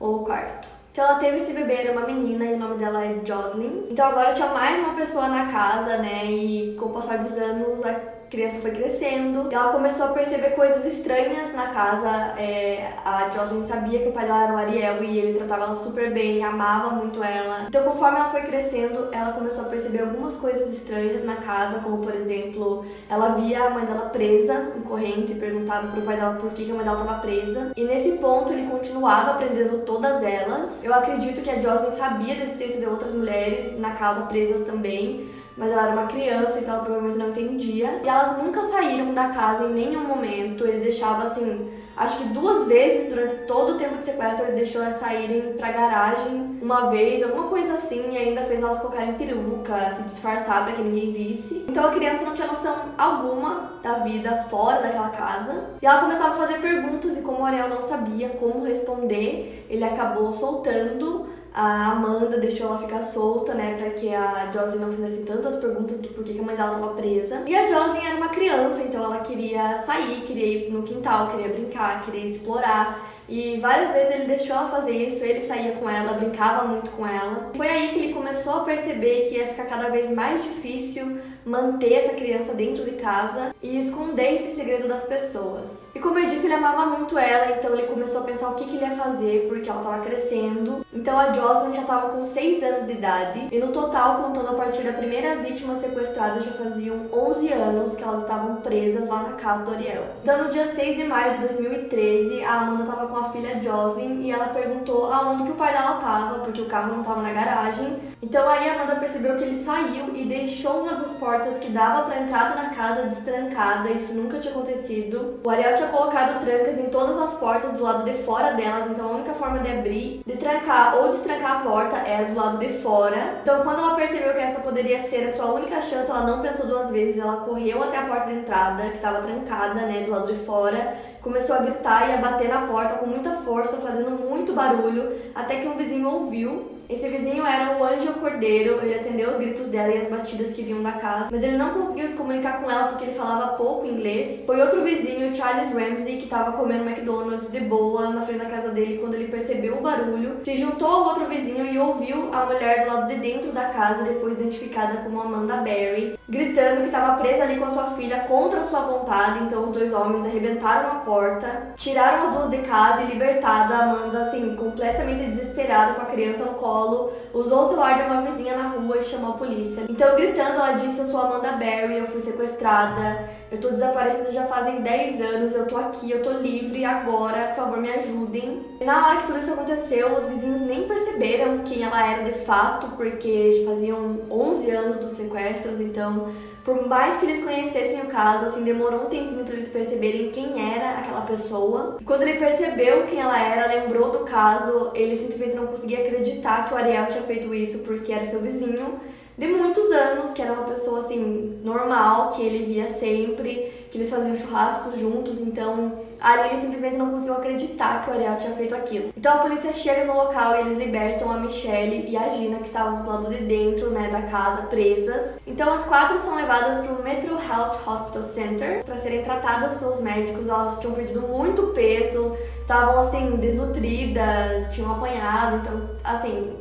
ou 0.00 0.16
o 0.16 0.24
quarto. 0.24 0.66
Então 0.90 1.04
ela 1.04 1.18
teve 1.20 1.36
esse 1.36 1.52
bebê, 1.52 1.74
era 1.74 1.92
uma 1.92 2.06
menina 2.06 2.44
e 2.46 2.54
o 2.54 2.58
nome 2.58 2.78
dela 2.78 3.04
é 3.04 3.20
Jocelyn. 3.24 3.84
Então 3.88 4.08
agora 4.08 4.32
tinha 4.32 4.48
mais 4.48 4.78
uma 4.84 4.94
pessoa 4.94 5.28
na 5.28 5.52
casa, 5.52 5.98
né? 5.98 6.24
E 6.26 6.74
com 6.76 6.86
o 6.86 6.92
passar 6.92 7.18
dos 7.18 7.34
anos 7.34 7.84
criança 8.30 8.60
foi 8.60 8.70
crescendo 8.70 9.46
ela 9.56 9.72
começou 9.72 10.06
a 10.06 10.08
perceber 10.10 10.50
coisas 10.50 10.84
estranhas 10.84 11.54
na 11.54 11.68
casa. 11.68 12.38
É, 12.38 12.92
a 13.04 13.30
Jocelyn 13.30 13.62
sabia 13.64 14.00
que 14.00 14.08
o 14.08 14.12
pai 14.12 14.26
dela 14.26 14.44
era 14.44 14.52
o 14.52 14.56
Ariel 14.56 15.02
e 15.02 15.18
ele 15.18 15.38
tratava 15.38 15.64
ela 15.64 15.74
super 15.74 16.12
bem, 16.12 16.44
amava 16.44 16.90
muito 16.90 17.22
ela. 17.22 17.66
Então, 17.68 17.82
conforme 17.84 18.18
ela 18.18 18.28
foi 18.28 18.42
crescendo, 18.42 19.08
ela 19.12 19.32
começou 19.32 19.64
a 19.64 19.68
perceber 19.68 20.00
algumas 20.00 20.36
coisas 20.36 20.68
estranhas 20.68 21.24
na 21.24 21.36
casa, 21.36 21.80
como 21.80 21.98
por 21.98 22.14
exemplo, 22.14 22.84
ela 23.08 23.30
via 23.30 23.64
a 23.64 23.70
mãe 23.70 23.84
dela 23.84 24.10
presa 24.10 24.72
em 24.76 24.82
corrente 24.82 25.32
e 25.32 25.36
perguntava 25.36 25.88
pro 25.88 26.02
pai 26.02 26.16
dela 26.16 26.34
por 26.34 26.50
que, 26.50 26.64
que 26.64 26.70
a 26.70 26.74
mãe 26.74 26.84
dela 26.84 27.00
estava 27.00 27.20
presa. 27.20 27.72
E 27.74 27.84
nesse 27.84 28.12
ponto 28.12 28.52
ele 28.52 28.68
continuava 28.70 29.32
aprendendo 29.32 29.84
todas 29.84 30.22
elas. 30.22 30.84
Eu 30.84 30.92
acredito 30.92 31.42
que 31.42 31.50
a 31.50 31.60
Jocelyn 31.60 31.92
sabia 31.92 32.34
da 32.34 32.42
existência 32.42 32.78
de 32.78 32.86
outras 32.86 33.12
mulheres 33.12 33.78
na 33.78 33.92
casa 33.92 34.22
presas 34.22 34.66
também 34.66 35.28
mas 35.56 35.72
ela 35.72 35.84
era 35.84 35.92
uma 35.92 36.06
criança, 36.06 36.58
então 36.58 36.74
ela 36.74 36.84
provavelmente 36.84 37.18
não 37.18 37.28
entendia. 37.30 38.00
E 38.04 38.08
elas 38.08 38.36
nunca 38.38 38.62
saíram 38.64 39.14
da 39.14 39.28
casa 39.30 39.64
em 39.64 39.72
nenhum 39.72 40.04
momento. 40.04 40.66
Ele 40.66 40.80
deixava 40.80 41.24
assim, 41.24 41.70
acho 41.96 42.18
que 42.18 42.24
duas 42.24 42.66
vezes 42.66 43.08
durante 43.08 43.36
todo 43.46 43.72
o 43.72 43.78
tempo 43.78 43.96
de 43.96 44.04
sequestro, 44.04 44.44
ele 44.44 44.56
deixou 44.56 44.82
elas 44.82 45.00
saírem 45.00 45.54
pra 45.54 45.72
garagem 45.72 46.58
uma 46.60 46.90
vez, 46.90 47.22
alguma 47.22 47.44
coisa 47.44 47.74
assim, 47.74 48.10
e 48.10 48.18
ainda 48.18 48.42
fez 48.42 48.60
elas 48.60 48.78
colocarem 48.78 49.14
peruca, 49.14 49.94
se 49.96 50.02
disfarçar 50.02 50.64
para 50.64 50.74
que 50.74 50.82
ninguém 50.82 51.12
visse. 51.12 51.64
Então 51.68 51.86
a 51.86 51.90
criança 51.90 52.24
não 52.24 52.34
tinha 52.34 52.48
noção 52.48 52.76
alguma 52.98 53.76
da 53.82 53.94
vida 53.98 54.46
fora 54.50 54.82
daquela 54.82 55.08
casa. 55.10 55.70
E 55.80 55.86
ela 55.86 56.00
começava 56.00 56.34
a 56.34 56.46
fazer 56.46 56.58
perguntas 56.60 57.16
e 57.16 57.22
como 57.22 57.40
o 57.40 57.44
Ariel 57.46 57.68
não 57.68 57.80
sabia 57.80 58.28
como 58.30 58.64
responder, 58.64 59.66
ele 59.70 59.84
acabou 59.84 60.32
soltando 60.32 61.35
a 61.56 61.92
Amanda 61.92 62.36
deixou 62.36 62.66
ela 62.66 62.76
ficar 62.76 63.02
solta, 63.02 63.54
né, 63.54 63.76
pra 63.78 63.88
que 63.92 64.14
a 64.14 64.50
Josie 64.52 64.78
não 64.78 64.92
fizesse 64.92 65.22
tantas 65.22 65.56
perguntas 65.56 65.96
do 65.96 66.08
porquê 66.08 66.34
que 66.34 66.40
a 66.40 66.42
mãe 66.42 66.54
dela 66.54 66.72
tava 66.72 66.88
presa. 66.88 67.44
E 67.46 67.56
a 67.56 67.66
Josie 67.66 68.06
era 68.06 68.16
uma 68.16 68.28
criança, 68.28 68.82
então 68.82 69.02
ela 69.02 69.20
queria 69.20 69.78
sair, 69.78 70.20
queria 70.26 70.46
ir 70.46 70.70
no 70.70 70.82
quintal, 70.82 71.30
queria 71.30 71.48
brincar, 71.48 72.04
queria 72.04 72.26
explorar. 72.26 73.00
E 73.26 73.58
várias 73.58 73.90
vezes 73.90 74.14
ele 74.14 74.24
deixou 74.26 74.54
ela 74.54 74.68
fazer 74.68 74.90
isso, 74.90 75.24
ele 75.24 75.46
saía 75.46 75.72
com 75.72 75.88
ela, 75.88 76.12
brincava 76.12 76.68
muito 76.68 76.90
com 76.90 77.06
ela. 77.06 77.50
Foi 77.54 77.66
aí 77.66 77.88
que 77.88 78.00
ele 78.00 78.12
começou 78.12 78.56
a 78.56 78.60
perceber 78.60 79.22
que 79.22 79.36
ia 79.36 79.46
ficar 79.46 79.64
cada 79.64 79.88
vez 79.88 80.10
mais 80.10 80.42
difícil 80.44 81.18
manter 81.46 81.92
essa 81.92 82.14
criança 82.14 82.52
dentro 82.52 82.84
de 82.84 82.90
casa 82.92 83.54
e 83.62 83.78
esconder 83.78 84.34
esse 84.34 84.56
segredo 84.56 84.88
das 84.88 85.04
pessoas. 85.04 85.70
E 85.94 85.98
como 85.98 86.18
eu 86.18 86.26
disse, 86.26 86.44
ele 86.44 86.52
amava 86.52 86.86
muito 86.86 87.16
ela, 87.16 87.56
então 87.56 87.72
ele 87.72 87.86
começou 87.86 88.20
a 88.20 88.24
pensar 88.24 88.48
o 88.50 88.54
que, 88.54 88.64
ele 88.64 88.84
ia 88.84 88.90
fazer, 88.90 89.46
porque 89.48 89.70
ela 89.70 89.80
estava 89.80 90.04
crescendo. 90.04 90.84
Então 90.92 91.18
a 91.18 91.32
Jocelyn 91.32 91.72
já 91.72 91.82
estava 91.82 92.08
com 92.10 92.24
6 92.24 92.62
anos 92.62 92.86
de 92.86 92.92
idade, 92.92 93.48
e 93.50 93.58
no 93.58 93.68
total, 93.68 94.24
contando 94.24 94.48
a 94.48 94.54
partir 94.54 94.82
da 94.82 94.92
primeira 94.92 95.36
vítima 95.36 95.76
sequestrada, 95.76 96.40
já 96.40 96.50
faziam 96.50 97.06
11 97.10 97.52
anos 97.52 97.96
que 97.96 98.02
elas 98.02 98.22
estavam 98.22 98.56
presas 98.56 99.08
lá 99.08 99.22
na 99.22 99.36
casa 99.36 99.64
do 99.64 99.70
Ariel. 99.70 100.04
Então 100.22 100.44
no 100.44 100.50
dia 100.50 100.74
6 100.74 100.96
de 100.96 101.04
maio 101.04 101.38
de 101.38 101.46
2013, 101.46 102.44
a 102.44 102.60
Amanda 102.60 102.82
estava 102.82 103.06
com 103.06 103.16
a 103.16 103.30
filha 103.30 103.62
Jocelyn 103.62 104.20
e 104.20 104.30
ela 104.30 104.48
perguntou 104.48 105.10
aonde 105.10 105.44
que 105.44 105.52
o 105.52 105.54
pai 105.54 105.72
dela 105.72 105.94
estava, 105.94 106.40
porque 106.40 106.60
o 106.60 106.66
carro 106.66 106.92
não 106.92 107.00
estava 107.00 107.22
na 107.22 107.32
garagem. 107.32 107.96
Então 108.20 108.46
aí 108.48 108.68
a 108.68 108.74
Amanda 108.74 108.96
percebeu 108.96 109.36
que 109.36 109.44
ele 109.44 109.64
saiu 109.64 110.14
e 110.14 110.24
deixou 110.24 110.82
uma 110.82 110.92
das 110.94 111.12
portas 111.12 111.35
que 111.60 111.68
dava 111.70 112.04
para 112.04 112.20
entrada 112.20 112.54
na 112.54 112.70
casa 112.70 113.02
destrancada, 113.02 113.90
isso 113.90 114.14
nunca 114.14 114.38
tinha 114.38 114.52
acontecido. 114.52 115.40
O 115.44 115.50
Ariel 115.50 115.76
tinha 115.76 115.88
colocado 115.88 116.44
trancas 116.44 116.78
em 116.78 116.88
todas 116.88 117.18
as 117.18 117.34
portas 117.34 117.72
do 117.72 117.82
lado 117.82 118.04
de 118.04 118.12
fora 118.22 118.52
delas, 118.52 118.90
então 118.90 119.08
a 119.08 119.12
única 119.12 119.34
forma 119.34 119.58
de 119.58 119.70
abrir, 119.70 120.22
de 120.24 120.36
trancar 120.36 120.96
ou 120.96 121.08
destrancar 121.08 121.58
a 121.58 121.60
porta 121.60 121.96
era 121.96 122.26
do 122.26 122.34
lado 122.34 122.58
de 122.58 122.68
fora. 122.78 123.38
Então, 123.42 123.62
quando 123.62 123.78
ela 123.78 123.94
percebeu 123.94 124.32
que 124.32 124.38
essa 124.38 124.60
poderia 124.60 125.00
ser 125.02 125.26
a 125.26 125.36
sua 125.36 125.52
única 125.52 125.80
chance, 125.80 126.10
ela 126.10 126.26
não 126.26 126.42
pensou 126.42 126.66
duas 126.66 126.90
vezes, 126.90 127.18
ela 127.18 127.38
correu 127.38 127.82
até 127.82 127.98
a 127.98 128.06
porta 128.06 128.26
de 128.26 128.38
entrada, 128.38 128.82
que 128.84 128.96
estava 128.96 129.22
trancada, 129.22 129.74
né, 129.74 130.04
do 130.04 130.10
lado 130.10 130.32
de 130.32 130.38
fora, 130.44 130.96
começou 131.22 131.56
a 131.56 131.60
gritar 131.60 132.08
e 132.08 132.14
a 132.14 132.18
bater 132.18 132.48
na 132.48 132.62
porta 132.62 132.94
com 132.94 133.06
muita 133.06 133.30
força, 133.42 133.76
fazendo 133.78 134.10
muito 134.10 134.52
barulho, 134.52 135.12
até 135.34 135.56
que 135.56 135.68
um 135.68 135.76
vizinho 135.76 136.08
ouviu 136.08 136.75
esse 136.88 137.08
vizinho 137.08 137.44
era 137.44 137.76
o 137.76 137.84
Ângelo 137.84 138.14
Cordeiro, 138.14 138.78
ele 138.80 138.94
atendeu 138.94 139.30
os 139.30 139.38
gritos 139.38 139.66
dela 139.66 139.92
e 139.92 139.98
as 139.98 140.08
batidas 140.08 140.52
que 140.52 140.62
vinham 140.62 140.82
da 140.82 140.92
casa, 140.92 141.28
mas 141.32 141.42
ele 141.42 141.56
não 141.56 141.70
conseguiu 141.70 142.06
se 142.06 142.14
comunicar 142.14 142.62
com 142.62 142.70
ela 142.70 142.88
porque 142.88 143.04
ele 143.04 143.14
falava 143.14 143.56
pouco 143.56 143.86
inglês. 143.86 144.44
Foi 144.46 144.60
outro 144.60 144.84
vizinho, 144.84 145.34
Charles 145.34 145.72
Ramsey, 145.72 146.18
que 146.18 146.24
estava 146.24 146.52
comendo 146.52 146.88
McDonald's 146.88 147.50
de 147.50 147.60
boa 147.60 148.10
na 148.10 148.22
frente 148.22 148.38
da 148.38 148.50
casa 148.50 148.68
dele 148.68 148.98
quando 148.98 149.14
ele 149.14 149.28
percebeu 149.28 149.78
o 149.78 149.80
barulho. 149.80 150.40
Se 150.44 150.56
juntou 150.56 150.88
ao 150.88 151.04
outro 151.08 151.26
vizinho 151.26 151.66
e 151.66 151.76
ouviu 151.76 152.30
a 152.32 152.46
mulher 152.46 152.84
do 152.84 152.94
lado 152.94 153.08
de 153.08 153.16
dentro 153.16 153.50
da 153.50 153.70
casa, 153.70 154.04
depois 154.04 154.34
identificada 154.34 155.02
como 155.02 155.20
Amanda 155.20 155.56
Berry, 155.56 156.16
gritando 156.28 156.82
que 156.82 156.86
estava 156.86 157.20
presa 157.20 157.42
ali 157.42 157.58
com 157.58 157.64
a 157.64 157.70
sua 157.70 157.90
filha 157.92 158.20
contra 158.28 158.62
sua 158.62 158.82
vontade. 158.82 159.44
Então 159.44 159.64
os 159.64 159.72
dois 159.72 159.92
homens 159.92 160.24
arrebentaram 160.24 160.90
a 160.90 160.94
porta, 161.00 161.72
tiraram 161.76 162.28
as 162.28 162.34
duas 162.34 162.50
de 162.50 162.58
casa 162.58 163.02
e 163.02 163.06
libertada 163.06 163.74
Amanda, 163.74 164.20
assim, 164.20 164.54
completamente 164.54 165.30
desesperada 165.30 165.94
com 165.94 166.02
a 166.02 166.06
criança 166.06 166.44
no 166.44 166.54
colo 166.54 166.75
colo, 166.76 167.12
usou 167.32 167.64
o 167.64 167.68
celular 167.68 167.96
de 167.96 168.10
uma 168.10 168.22
vizinha 168.22 168.56
na 168.56 168.68
rua 168.68 168.98
e 168.98 169.04
chamou 169.04 169.30
a 169.30 169.38
polícia. 169.38 169.84
Então, 169.88 170.14
gritando, 170.14 170.54
ela 170.54 170.72
disse: 170.72 171.00
Eu 171.00 171.06
sou 171.06 171.18
Amanda 171.18 171.52
Berry, 171.52 171.98
eu 171.98 172.06
fui 172.06 172.20
sequestrada, 172.20 173.28
eu 173.50 173.58
tô 173.58 173.70
desaparecida 173.70 174.30
já 174.30 174.44
fazem 174.44 174.82
10 174.82 175.20
anos, 175.20 175.54
eu 175.54 175.66
tô 175.66 175.76
aqui, 175.76 176.10
eu 176.10 176.22
tô 176.22 176.30
livre 176.32 176.84
agora, 176.84 177.48
por 177.48 177.56
favor, 177.56 177.78
me 177.78 177.90
ajudem. 177.90 178.62
E 178.80 178.84
na 178.84 179.06
hora 179.06 179.20
que 179.20 179.26
tudo 179.26 179.38
isso 179.38 179.52
aconteceu, 179.52 180.14
os 180.14 180.28
vizinhos 180.28 180.60
nem 180.60 180.86
perceberam 180.86 181.58
quem 181.58 181.82
ela 181.82 182.12
era 182.12 182.24
de 182.24 182.32
fato, 182.32 182.88
porque 182.96 183.62
já 183.62 183.70
faziam 183.70 184.20
11 184.30 184.70
anos 184.70 184.96
dos 184.98 185.12
sequestros, 185.12 185.80
então 185.80 186.28
por 186.66 186.84
mais 186.88 187.16
que 187.18 187.26
eles 187.26 187.44
conhecessem 187.44 188.00
o 188.00 188.06
caso, 188.06 188.46
assim, 188.46 188.64
demorou 188.64 189.02
um 189.02 189.08
tempinho 189.08 189.44
para 189.44 189.54
eles 189.54 189.68
perceberem 189.68 190.32
quem 190.32 190.74
era 190.74 190.98
aquela 190.98 191.20
pessoa. 191.20 191.96
Quando 192.04 192.22
ele 192.22 192.40
percebeu 192.40 193.06
quem 193.06 193.20
ela 193.20 193.40
era, 193.40 193.68
lembrou 193.68 194.10
do 194.10 194.24
caso, 194.24 194.90
ele 194.92 195.16
simplesmente 195.16 195.54
não 195.54 195.68
conseguia 195.68 196.00
acreditar 196.00 196.66
que 196.66 196.74
o 196.74 196.76
Ariel 196.76 197.06
tinha 197.06 197.22
feito 197.22 197.54
isso 197.54 197.78
porque 197.84 198.12
era 198.12 198.24
seu 198.24 198.40
vizinho 198.40 198.98
de 199.36 199.46
muitos 199.46 199.90
anos, 199.90 200.32
que 200.32 200.40
era 200.40 200.52
uma 200.52 200.64
pessoa 200.64 201.00
assim 201.00 201.60
normal, 201.62 202.30
que 202.30 202.42
ele 202.42 202.64
via 202.64 202.88
sempre, 202.88 203.86
que 203.90 203.98
eles 203.98 204.10
faziam 204.10 204.34
churrascos 204.34 204.98
juntos, 204.98 205.40
então 205.40 205.92
ali 206.20 206.50
ele 206.50 206.62
simplesmente 206.62 206.96
não 206.96 207.10
conseguiu 207.10 207.34
acreditar 207.34 208.02
que 208.02 208.10
o 208.10 208.14
Ariel 208.14 208.36
tinha 208.38 208.54
feito 208.54 208.74
aquilo. 208.74 209.12
Então 209.16 209.34
a 209.34 209.38
polícia 209.38 209.72
chega 209.72 210.04
no 210.04 210.14
local 210.14 210.56
e 210.56 210.60
eles 210.60 210.78
libertam 210.78 211.30
a 211.30 211.36
Michelle 211.38 212.04
e 212.08 212.16
a 212.16 212.28
Gina, 212.30 212.58
que 212.58 212.66
estavam 212.66 213.02
do 213.02 213.08
lado 213.08 213.28
de 213.28 213.44
dentro, 213.44 213.90
né, 213.90 214.08
da 214.08 214.22
casa, 214.22 214.62
presas. 214.62 215.32
Então 215.46 215.72
as 215.72 215.84
quatro 215.84 216.18
são 216.20 216.34
levadas 216.34 216.84
para 216.84 216.92
o 216.92 217.02
Metro 217.02 217.34
Health 217.34 217.78
Hospital 217.86 218.22
Center 218.24 218.84
para 218.84 218.96
serem 218.96 219.22
tratadas 219.22 219.76
pelos 219.78 220.00
médicos. 220.00 220.48
Elas 220.48 220.78
tinham 220.78 220.94
perdido 220.94 221.20
muito 221.20 221.68
peso, 221.68 222.34
estavam 222.60 223.00
assim 223.00 223.36
desnutridas, 223.36 224.74
tinham 224.74 224.92
apanhado, 224.92 225.56
então 225.56 225.90
assim 226.02 226.56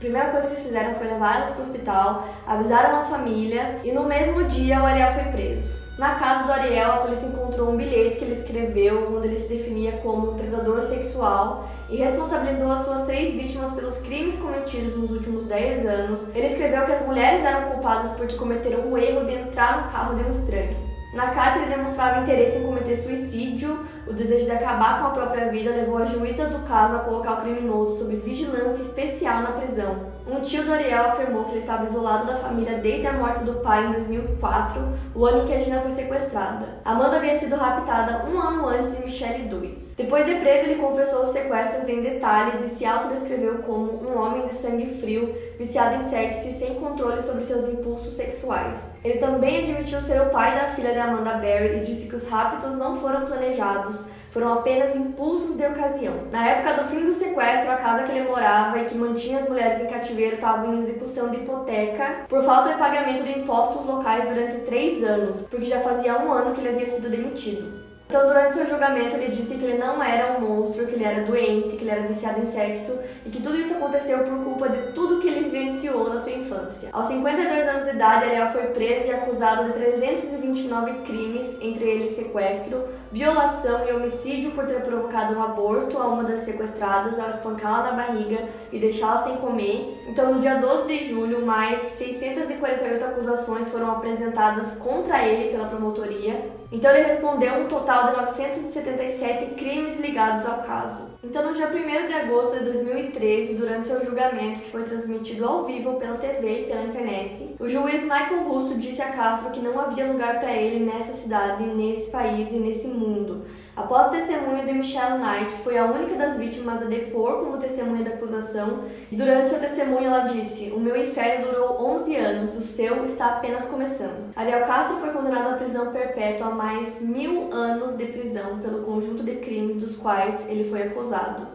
primeira 0.00 0.30
coisa 0.30 0.46
que 0.46 0.54
eles 0.54 0.64
fizeram 0.64 0.94
foi 0.94 1.06
levar 1.06 1.36
elas 1.36 1.50
para 1.50 1.58
o 1.58 1.66
hospital, 1.66 2.28
avisaram 2.46 2.96
as 2.96 3.08
famílias 3.08 3.84
e 3.84 3.92
no 3.92 4.04
mesmo 4.04 4.42
dia 4.44 4.80
o 4.80 4.86
Ariel 4.86 5.12
foi 5.12 5.24
preso. 5.24 5.70
Na 5.98 6.14
casa 6.14 6.44
do 6.44 6.52
Ariel, 6.52 6.92
a 6.92 6.96
polícia 6.96 7.26
encontrou 7.26 7.68
um 7.68 7.76
bilhete 7.76 8.16
que 8.16 8.24
ele 8.24 8.32
escreveu, 8.32 9.14
onde 9.14 9.28
ele 9.28 9.36
se 9.36 9.48
definia 9.48 9.92
como 9.98 10.30
um 10.30 10.34
predador 10.34 10.82
sexual 10.84 11.68
e 11.90 11.96
responsabilizou 11.96 12.72
as 12.72 12.86
suas 12.86 13.04
três 13.04 13.34
vítimas 13.34 13.74
pelos 13.74 13.98
crimes 13.98 14.36
cometidos 14.36 14.96
nos 14.96 15.10
últimos 15.10 15.44
10 15.44 15.86
anos. 15.86 16.20
Ele 16.34 16.46
escreveu 16.46 16.86
que 16.86 16.92
as 16.92 17.06
mulheres 17.06 17.44
eram 17.44 17.72
culpadas 17.72 18.12
porque 18.12 18.36
cometeram 18.36 18.90
o 18.90 18.96
erro 18.96 19.26
de 19.26 19.34
entrar 19.34 19.82
no 19.82 19.92
carro 19.92 20.14
de 20.14 20.24
um 20.24 20.30
estranho. 20.30 20.74
Na 21.12 21.32
carta, 21.32 21.58
ele 21.58 21.74
demonstrava 21.74 22.20
interesse 22.20 22.56
em 22.56 22.62
cometer 22.62 22.96
suicídio. 22.96 23.84
O 24.10 24.12
desejo 24.12 24.44
de 24.44 24.50
acabar 24.50 24.98
com 24.98 25.06
a 25.06 25.10
própria 25.10 25.52
vida 25.52 25.70
levou 25.70 25.98
a 25.98 26.04
juíza 26.04 26.46
do 26.46 26.66
caso 26.66 26.96
a 26.96 26.98
colocar 26.98 27.34
o 27.34 27.42
criminoso 27.42 27.96
sob 27.96 28.16
vigilância 28.16 28.82
especial 28.82 29.40
na 29.40 29.52
prisão. 29.52 30.10
Um 30.26 30.40
tio 30.40 30.64
do 30.64 30.72
Ariel 30.72 31.10
afirmou 31.10 31.44
que 31.44 31.52
ele 31.52 31.60
estava 31.60 31.84
isolado 31.84 32.26
da 32.26 32.34
família 32.34 32.78
desde 32.78 33.06
a 33.06 33.12
morte 33.12 33.44
do 33.44 33.60
pai 33.60 33.86
em 33.86 33.92
2004, 33.92 34.82
o 35.14 35.24
ano 35.24 35.44
em 35.44 35.46
que 35.46 35.54
a 35.54 35.60
Gina 35.60 35.80
foi 35.80 35.92
sequestrada. 35.92 36.80
Amanda 36.84 37.18
havia 37.18 37.38
sido 37.38 37.54
raptada 37.54 38.28
um 38.28 38.36
ano 38.36 38.66
antes 38.66 38.98
e 38.98 39.04
Michelle 39.04 39.44
dois. 39.44 39.89
Depois 40.00 40.24
de 40.24 40.34
preso, 40.36 40.64
ele 40.64 40.80
confessou 40.80 41.24
os 41.24 41.32
sequestros 41.32 41.86
em 41.86 42.00
detalhes 42.00 42.64
e 42.64 42.74
se 42.74 42.86
autodescreveu 42.86 43.58
como 43.58 44.02
um 44.02 44.18
homem 44.18 44.46
de 44.46 44.54
sangue 44.54 44.98
frio, 44.98 45.34
viciado 45.58 46.02
em 46.02 46.08
sexo 46.08 46.48
e 46.48 46.54
sem 46.54 46.76
controle 46.76 47.20
sobre 47.20 47.44
seus 47.44 47.68
impulsos 47.68 48.14
sexuais. 48.14 48.88
Ele 49.04 49.18
também 49.18 49.58
admitiu 49.58 50.00
ser 50.00 50.22
o 50.22 50.30
pai 50.30 50.58
da 50.58 50.68
filha 50.68 50.92
de 50.92 50.98
Amanda 50.98 51.34
Berry 51.34 51.76
e 51.76 51.84
disse 51.84 52.08
que 52.08 52.16
os 52.16 52.26
raptos 52.26 52.76
não 52.76 52.98
foram 52.98 53.26
planejados, 53.26 54.06
foram 54.30 54.54
apenas 54.54 54.96
impulsos 54.96 55.54
de 55.54 55.66
ocasião. 55.66 56.14
Na 56.32 56.48
época 56.48 56.82
do 56.82 56.88
fim 56.88 57.04
do 57.04 57.12
sequestro, 57.12 57.70
a 57.70 57.76
casa 57.76 58.04
que 58.04 58.12
ele 58.12 58.26
morava 58.26 58.78
e 58.78 58.86
que 58.86 58.96
mantinha 58.96 59.38
as 59.38 59.50
mulheres 59.50 59.82
em 59.82 59.86
cativeiro 59.86 60.36
estava 60.36 60.66
em 60.66 60.80
execução 60.80 61.28
de 61.28 61.36
hipoteca 61.36 62.24
por 62.26 62.42
falta 62.42 62.70
de 62.70 62.78
pagamento 62.78 63.22
de 63.22 63.38
impostos 63.38 63.84
locais 63.84 64.26
durante 64.26 64.62
três 64.62 65.04
anos, 65.04 65.42
porque 65.42 65.66
já 65.66 65.80
fazia 65.80 66.18
um 66.18 66.32
ano 66.32 66.54
que 66.54 66.60
ele 66.62 66.70
havia 66.70 66.88
sido 66.88 67.10
demitido. 67.10 67.79
Então, 68.10 68.26
durante 68.26 68.54
seu 68.54 68.66
julgamento, 68.68 69.14
ele 69.14 69.28
disse 69.28 69.54
que 69.54 69.64
ele 69.64 69.78
não 69.78 70.02
era 70.02 70.32
um 70.32 70.40
monstro, 70.40 70.84
que 70.84 70.94
ele 70.94 71.04
era 71.04 71.22
doente, 71.22 71.76
que 71.76 71.84
ele 71.84 71.92
era 71.92 72.08
viciado 72.08 72.40
em 72.40 72.44
sexo 72.44 72.98
e 73.24 73.30
que 73.30 73.40
tudo 73.40 73.56
isso 73.56 73.72
aconteceu 73.74 74.24
por 74.24 74.42
culpa 74.42 74.68
de 74.68 74.90
tudo 74.90 75.20
que 75.20 75.28
ele 75.28 75.48
vivenciou 75.48 76.12
na 76.12 76.18
sua 76.18 76.32
infância. 76.32 76.88
Aos 76.92 77.06
52 77.06 77.68
anos 77.68 77.84
de 77.84 77.90
idade, 77.90 78.24
Ariel 78.24 78.50
foi 78.50 78.64
preso 78.64 79.06
e 79.06 79.12
acusado 79.12 79.62
de 79.66 79.74
329 79.74 80.92
crimes, 81.02 81.56
entre 81.60 81.84
eles 81.84 82.16
sequestro, 82.16 82.88
violação 83.12 83.86
e 83.88 83.92
homicídio 83.92 84.50
por 84.50 84.66
ter 84.66 84.80
provocado 84.80 85.38
um 85.38 85.42
aborto 85.44 85.96
a 85.96 86.08
uma 86.08 86.24
das 86.24 86.40
sequestradas 86.40 87.16
ao 87.16 87.30
espancá-la 87.30 87.92
na 87.92 87.92
barriga 87.92 88.40
e 88.72 88.80
deixá-la 88.80 89.22
sem 89.22 89.36
comer. 89.36 90.04
Então, 90.08 90.34
no 90.34 90.40
dia 90.40 90.56
12 90.56 90.88
de 90.88 91.10
julho, 91.10 91.46
mais 91.46 91.80
648 91.96 93.04
acusações 93.04 93.68
foram 93.68 93.88
apresentadas 93.88 94.72
contra 94.78 95.24
ele 95.24 95.52
pela 95.52 95.68
promotoria. 95.68 96.58
Então, 96.72 96.90
ele 96.92 97.08
respondeu 97.08 97.54
um 97.54 97.68
total 97.68 98.10
de 98.10 98.16
977 98.20 99.54
crimes 99.54 99.98
ligados 99.98 100.46
ao 100.46 100.62
caso. 100.62 101.09
Então, 101.22 101.44
no 101.44 101.54
dia 101.54 101.68
1 101.68 102.08
de 102.08 102.14
agosto 102.14 102.58
de 102.58 102.64
2013, 102.64 103.54
durante 103.54 103.88
seu 103.88 104.02
julgamento, 104.02 104.60
que 104.60 104.70
foi 104.70 104.84
transmitido 104.84 105.44
ao 105.44 105.66
vivo 105.66 105.94
pela 105.96 106.16
TV 106.16 106.62
e 106.62 106.64
pela 106.64 106.84
internet, 106.84 107.56
o 107.60 107.68
juiz 107.68 108.02
Michael 108.02 108.44
Russo 108.48 108.78
disse 108.78 109.02
a 109.02 109.12
Castro 109.12 109.50
que 109.50 109.60
não 109.60 109.78
havia 109.78 110.06
lugar 110.06 110.40
para 110.40 110.50
ele 110.50 110.82
nessa 110.82 111.12
cidade, 111.12 111.62
nesse 111.64 112.10
país 112.10 112.50
e 112.50 112.58
nesse 112.58 112.88
mundo. 112.88 113.44
Após 113.76 114.08
o 114.08 114.10
testemunho 114.10 114.64
de 114.64 114.72
Michelle 114.72 115.18
Knight, 115.18 115.54
que 115.54 115.62
foi 115.62 115.78
a 115.78 115.84
única 115.86 116.16
das 116.16 116.38
vítimas 116.38 116.82
a 116.82 116.86
depor 116.86 117.38
como 117.38 117.58
testemunha 117.58 118.02
da 118.02 118.10
acusação, 118.10 118.84
durante 119.12 119.50
seu 119.50 119.60
testemunho 119.60 120.06
ela 120.06 120.20
disse: 120.20 120.72
O 120.74 120.80
meu 120.80 120.96
inferno 120.96 121.46
durou 121.46 121.80
11 121.80 122.16
anos, 122.16 122.56
o 122.56 122.62
seu 122.62 123.04
está 123.04 123.26
apenas 123.36 123.66
começando. 123.66 124.32
Ariel 124.34 124.66
Castro 124.66 124.96
foi 124.98 125.10
condenado 125.10 125.54
à 125.54 125.56
prisão 125.56 125.92
perpétua 125.92 126.48
a 126.48 126.54
mais 126.54 127.00
mil 127.00 127.52
anos 127.52 127.96
de 127.96 128.06
prisão 128.06 128.58
pelo 128.58 128.84
conjunto 128.84 129.22
de 129.22 129.36
crimes 129.36 129.76
dos 129.76 129.96
quais 129.96 130.46
ele 130.48 130.68
foi 130.68 130.82
acusado. 130.82 131.09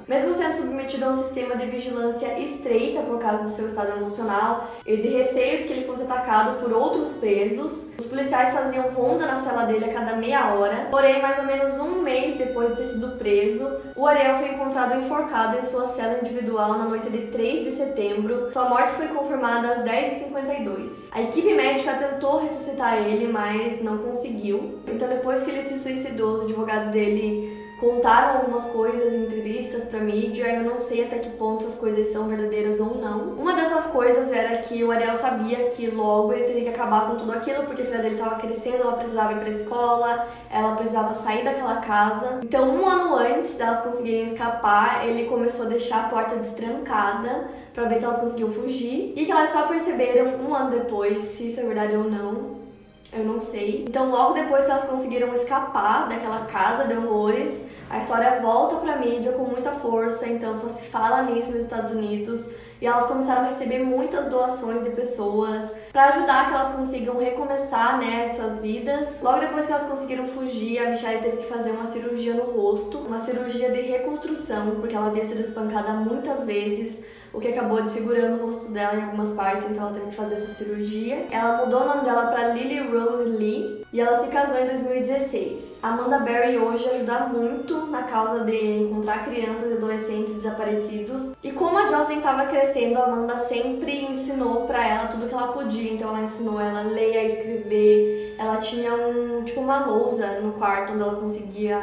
Mesmo 0.08 0.36
sendo 0.36 0.58
submetido 0.58 1.06
a 1.06 1.10
um 1.10 1.18
sistema 1.18 1.56
de 1.56 1.66
vigilância 1.68 2.38
estreita 2.40 3.02
por 3.02 3.20
causa 3.20 3.44
do 3.44 3.52
seu 3.52 3.68
estado 3.68 3.98
emocional 3.98 4.68
e 4.86 4.98
de 4.98 5.08
receios 5.08 5.66
que 5.66 5.74
ele 5.74 5.86
fosse 5.86 6.04
atacado 6.04 6.62
por 6.62 6.72
outros 6.74 7.10
presos, 7.14 7.86
os 7.98 8.06
policiais 8.06 8.54
faziam 8.54 8.90
ronda 8.90 9.26
na 9.26 9.42
cela 9.42 9.66
dele 9.66 9.86
a 9.86 9.94
cada 9.94 10.18
meia 10.18 10.54
hora, 10.54 10.90
porém, 10.92 11.22
mais 11.22 11.40
ou 11.40 11.46
menos 11.46 11.80
um 11.80 12.02
mês 12.02 12.38
depois 12.38 12.72
de 12.72 12.76
ter 12.76 12.86
sido 12.90 13.18
preso, 13.18 13.78
o 13.96 14.06
Ariel 14.06 14.38
foi 14.38 14.50
encontrado 14.50 15.00
enforcado 15.00 15.58
em 15.58 15.64
sua 15.64 15.88
cela 15.88 16.20
individual 16.20 16.78
na 16.78 16.86
noite 16.86 17.10
de 17.10 17.28
3 17.28 17.66
de 17.66 17.78
setembro. 17.78 18.50
Sua 18.52 18.70
morte 18.70 18.94
foi 18.94 19.08
confirmada 19.08 19.70
às 19.70 19.84
10h52. 19.84 20.92
A 21.12 21.22
equipe 21.22 21.54
médica 21.54 21.94
tentou 21.94 22.42
ressuscitar 22.42 22.98
ele, 22.98 23.32
mas 23.32 23.82
não 23.82 24.00
conseguiu. 24.00 24.80
Então, 24.88 25.08
depois 25.08 25.44
que 25.44 25.52
ele 25.52 25.64
se 25.64 25.80
suicidou, 25.80 26.34
os 26.34 26.42
advogados 26.42 26.90
dele 26.92 27.65
contaram 27.86 28.40
algumas 28.40 28.66
coisas 28.66 29.14
em 29.14 29.26
entrevistas 29.26 29.84
para 29.84 30.00
mídia, 30.00 30.52
eu 30.56 30.64
não 30.64 30.82
sei 30.82 31.04
até 31.04 31.20
que 31.20 31.30
ponto 31.30 31.68
as 31.68 31.76
coisas 31.76 32.12
são 32.12 32.28
verdadeiras 32.28 32.80
ou 32.80 32.96
não. 32.96 33.34
Uma 33.34 33.54
dessas 33.54 33.86
coisas 33.86 34.32
era 34.32 34.58
que 34.58 34.84
o 34.84 34.90
Ariel 34.90 35.16
sabia 35.16 35.68
que 35.70 35.86
logo 35.92 36.34
ele 36.34 36.46
teria 36.46 36.64
que 36.64 36.70
acabar 36.70 37.08
com 37.08 37.18
tudo 37.18 37.32
aquilo, 37.32 37.64
porque 37.66 37.84
a 37.84 37.86
filha 37.86 38.00
dele 38.00 38.16
estava 38.16 38.38
crescendo, 38.38 38.78
ela 38.78 38.94
precisava 38.94 39.34
ir 39.34 39.40
para 39.40 39.50
escola, 39.50 40.28
ela 40.50 40.76
precisava 40.76 41.14
sair 41.14 41.44
daquela 41.44 41.76
casa. 41.78 42.40
Então, 42.42 42.68
um 42.70 42.88
ano 42.88 43.16
antes 43.18 43.56
delas 43.56 43.82
conseguirem 43.82 44.26
escapar, 44.26 45.08
ele 45.08 45.30
começou 45.30 45.68
a 45.68 45.70
deixar 45.70 46.06
a 46.06 46.10
porta 46.10 46.38
destrancada 46.38 47.50
para 47.72 47.86
ver 47.86 48.00
se 48.00 48.06
elas 48.06 48.20
conseguiam 48.20 48.50
fugir 48.50 49.14
e 49.16 49.26
que 49.26 49.32
elas 49.32 49.52
só 49.52 49.68
perceberam 49.68 50.38
um 50.44 50.56
ano 50.56 50.72
depois 50.72 51.38
se 51.38 51.48
isso 51.48 51.60
é 51.60 51.64
verdade 51.64 51.96
ou 51.96 52.06
não 52.06 52.56
eu 53.16 53.24
não 53.24 53.42
sei. 53.42 53.86
Então, 53.88 54.10
logo 54.10 54.34
depois 54.34 54.66
que 54.66 54.72
elas 54.72 54.86
conseguiram 54.86 55.34
escapar 55.34 56.10
daquela 56.10 56.46
casa 56.46 56.86
de 56.86 56.94
horrores, 56.96 57.62
a 57.90 58.00
história 58.00 58.42
volta 58.42 58.78
pra 58.78 58.98
mídia 58.98 59.32
com 59.34 59.44
muita 59.44 59.72
força, 59.72 60.28
então 60.28 60.60
só 60.60 60.68
se 60.70 60.84
fala 60.86 61.24
nisso 61.24 61.52
nos 61.52 61.64
Estados 61.64 61.92
Unidos. 61.92 62.46
E 62.82 62.86
elas 62.86 63.08
começaram 63.08 63.44
a 63.44 63.50
receber 63.50 63.80
muitas 63.80 64.28
doações 64.28 64.84
de 64.84 64.90
pessoas 64.90 65.66
para 65.94 66.10
ajudar 66.10 66.50
que 66.50 66.56
elas 66.56 66.76
consigam 66.76 67.18
recomeçar, 67.18 68.00
né, 68.00 68.34
suas 68.36 68.60
vidas. 68.60 69.22
Logo 69.22 69.40
depois 69.40 69.66
que 69.66 69.72
elas 69.72 69.88
conseguiram 69.88 70.28
fugir, 70.28 70.80
a 70.80 70.90
Michelle 70.90 71.22
teve 71.22 71.38
que 71.38 71.46
fazer 71.46 71.72
uma 71.72 71.88
cirurgia 71.88 72.34
no 72.34 72.52
rosto, 72.52 72.98
uma 72.98 73.20
cirurgia 73.20 73.72
de 73.72 73.82
reconstrução, 73.82 74.76
porque 74.76 74.96
ela 74.96 75.08
havia 75.08 75.26
sido 75.26 75.40
espancada 75.40 75.94
muitas 75.94 76.46
vezes 76.46 77.02
o 77.36 77.40
que 77.40 77.50
acabou 77.50 77.82
desfigurando 77.82 78.42
o 78.42 78.48
rosto 78.48 78.72
dela 78.72 78.96
em 78.96 79.04
algumas 79.04 79.32
partes, 79.32 79.70
então 79.70 79.84
ela 79.84 79.94
teve 79.94 80.08
que 80.08 80.16
fazer 80.16 80.36
essa 80.36 80.54
cirurgia. 80.54 81.28
Ela 81.30 81.58
mudou 81.58 81.82
o 81.82 81.86
nome 81.86 82.04
dela 82.06 82.28
para 82.28 82.54
Lily 82.54 82.88
Rose 82.88 83.24
Lee 83.24 83.86
e 83.92 84.00
ela 84.00 84.24
se 84.24 84.30
casou 84.30 84.58
em 84.58 84.66
2016. 84.66 85.80
Amanda 85.84 86.20
Berry 86.20 86.58
hoje 86.58 86.90
ajuda 86.90 87.28
muito 87.28 87.88
na 87.88 88.04
causa 88.04 88.46
de 88.46 88.84
encontrar 88.84 89.26
crianças 89.26 89.70
e 89.70 89.74
adolescentes 89.74 90.36
desaparecidos. 90.36 91.34
E 91.44 91.52
como 91.52 91.78
a 91.78 91.88
Jocelyn 91.88 92.18
estava 92.18 92.46
crescendo, 92.46 93.00
a 93.00 93.06
Amanda 93.06 93.38
sempre 93.40 94.06
ensinou 94.06 94.66
para 94.66 94.88
ela 94.88 95.08
tudo 95.08 95.28
que 95.28 95.34
ela 95.34 95.50
podia. 95.50 95.94
Então 95.94 96.10
ela 96.10 96.24
ensinou 96.24 96.60
ela 96.60 96.80
a 96.80 96.84
ler, 96.84 97.18
a 97.18 97.24
escrever. 97.26 98.36
Ela 98.40 98.58
tinha 98.58 98.94
um 98.94 99.44
tipo 99.44 99.60
uma 99.60 99.86
lousa 99.86 100.40
no 100.40 100.54
quarto 100.54 100.94
onde 100.94 101.02
ela 101.02 101.16
conseguia 101.16 101.80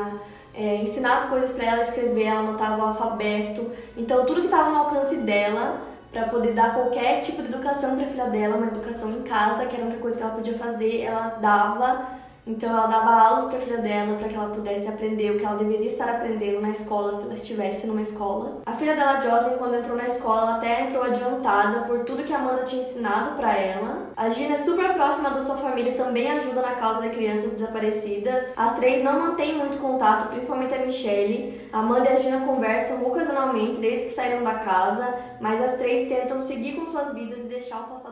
é, 0.54 0.76
ensinar 0.76 1.14
as 1.14 1.28
coisas 1.28 1.52
para 1.52 1.64
ela 1.64 1.82
escrever, 1.82 2.24
ela 2.24 2.40
anotava 2.40 2.82
o 2.82 2.88
alfabeto. 2.88 3.70
Então, 3.96 4.24
tudo 4.26 4.40
que 4.40 4.46
estava 4.46 4.70
no 4.70 4.78
alcance 4.78 5.16
dela, 5.16 5.80
para 6.12 6.28
poder 6.28 6.52
dar 6.52 6.74
qualquer 6.74 7.20
tipo 7.22 7.40
de 7.42 7.48
educação 7.48 7.96
para 7.96 8.04
a 8.04 8.08
filha 8.08 8.26
dela, 8.26 8.56
uma 8.56 8.66
educação 8.66 9.10
em 9.10 9.22
casa, 9.22 9.64
que 9.64 9.74
era 9.74 9.84
a 9.84 9.86
única 9.86 10.02
coisa 10.02 10.18
que 10.18 10.22
ela 10.22 10.34
podia 10.34 10.54
fazer, 10.54 11.00
ela 11.00 11.38
dava 11.40 12.06
então 12.44 12.70
ela 12.70 12.86
dava 12.86 13.10
aulas 13.10 13.46
para 13.46 13.58
a 13.58 13.60
filha 13.60 13.78
dela 13.78 14.16
para 14.18 14.28
que 14.28 14.34
ela 14.34 14.54
pudesse 14.54 14.88
aprender 14.88 15.30
o 15.30 15.38
que 15.38 15.44
ela 15.44 15.56
deveria 15.56 15.90
estar 15.90 16.08
aprendendo 16.08 16.60
na 16.60 16.70
escola 16.70 17.16
se 17.16 17.24
ela 17.24 17.34
estivesse 17.34 17.86
numa 17.86 18.02
escola. 18.02 18.62
A 18.66 18.72
filha 18.72 18.96
dela, 18.96 19.20
Jocelyn, 19.20 19.58
quando 19.58 19.76
entrou 19.76 19.96
na 19.96 20.08
escola, 20.08 20.42
ela 20.42 20.56
até 20.56 20.82
entrou 20.82 21.04
adiantada 21.04 21.86
por 21.86 22.00
tudo 22.00 22.24
que 22.24 22.32
a 22.32 22.38
Amanda 22.38 22.64
tinha 22.64 22.82
ensinado 22.82 23.36
para 23.36 23.56
ela. 23.56 24.10
A 24.16 24.28
Gina 24.28 24.56
é 24.56 24.58
super 24.58 24.92
próxima 24.94 25.30
da 25.30 25.40
sua 25.40 25.56
família 25.56 25.92
e 25.92 25.96
também 25.96 26.30
ajuda 26.30 26.62
na 26.62 26.72
causa 26.72 27.02
de 27.02 27.10
crianças 27.10 27.52
desaparecidas. 27.52 28.52
As 28.56 28.74
três 28.74 29.04
não 29.04 29.20
mantêm 29.20 29.56
muito 29.56 29.78
contato, 29.78 30.30
principalmente 30.30 30.74
a 30.74 30.78
Michelle. 30.78 31.60
A 31.72 31.78
Amanda 31.78 32.10
e 32.10 32.12
a 32.12 32.16
Gina 32.16 32.44
conversam 32.44 33.06
ocasionalmente 33.06 33.80
desde 33.80 34.06
que 34.06 34.14
saíram 34.14 34.42
da 34.42 34.56
casa, 34.56 35.14
mas 35.40 35.62
as 35.62 35.78
três 35.78 36.08
tentam 36.08 36.40
seguir 36.42 36.72
com 36.72 36.86
suas 36.86 37.14
vidas 37.14 37.44
e 37.44 37.48
deixar 37.48 37.80
o 37.80 37.84
passado. 37.84 38.11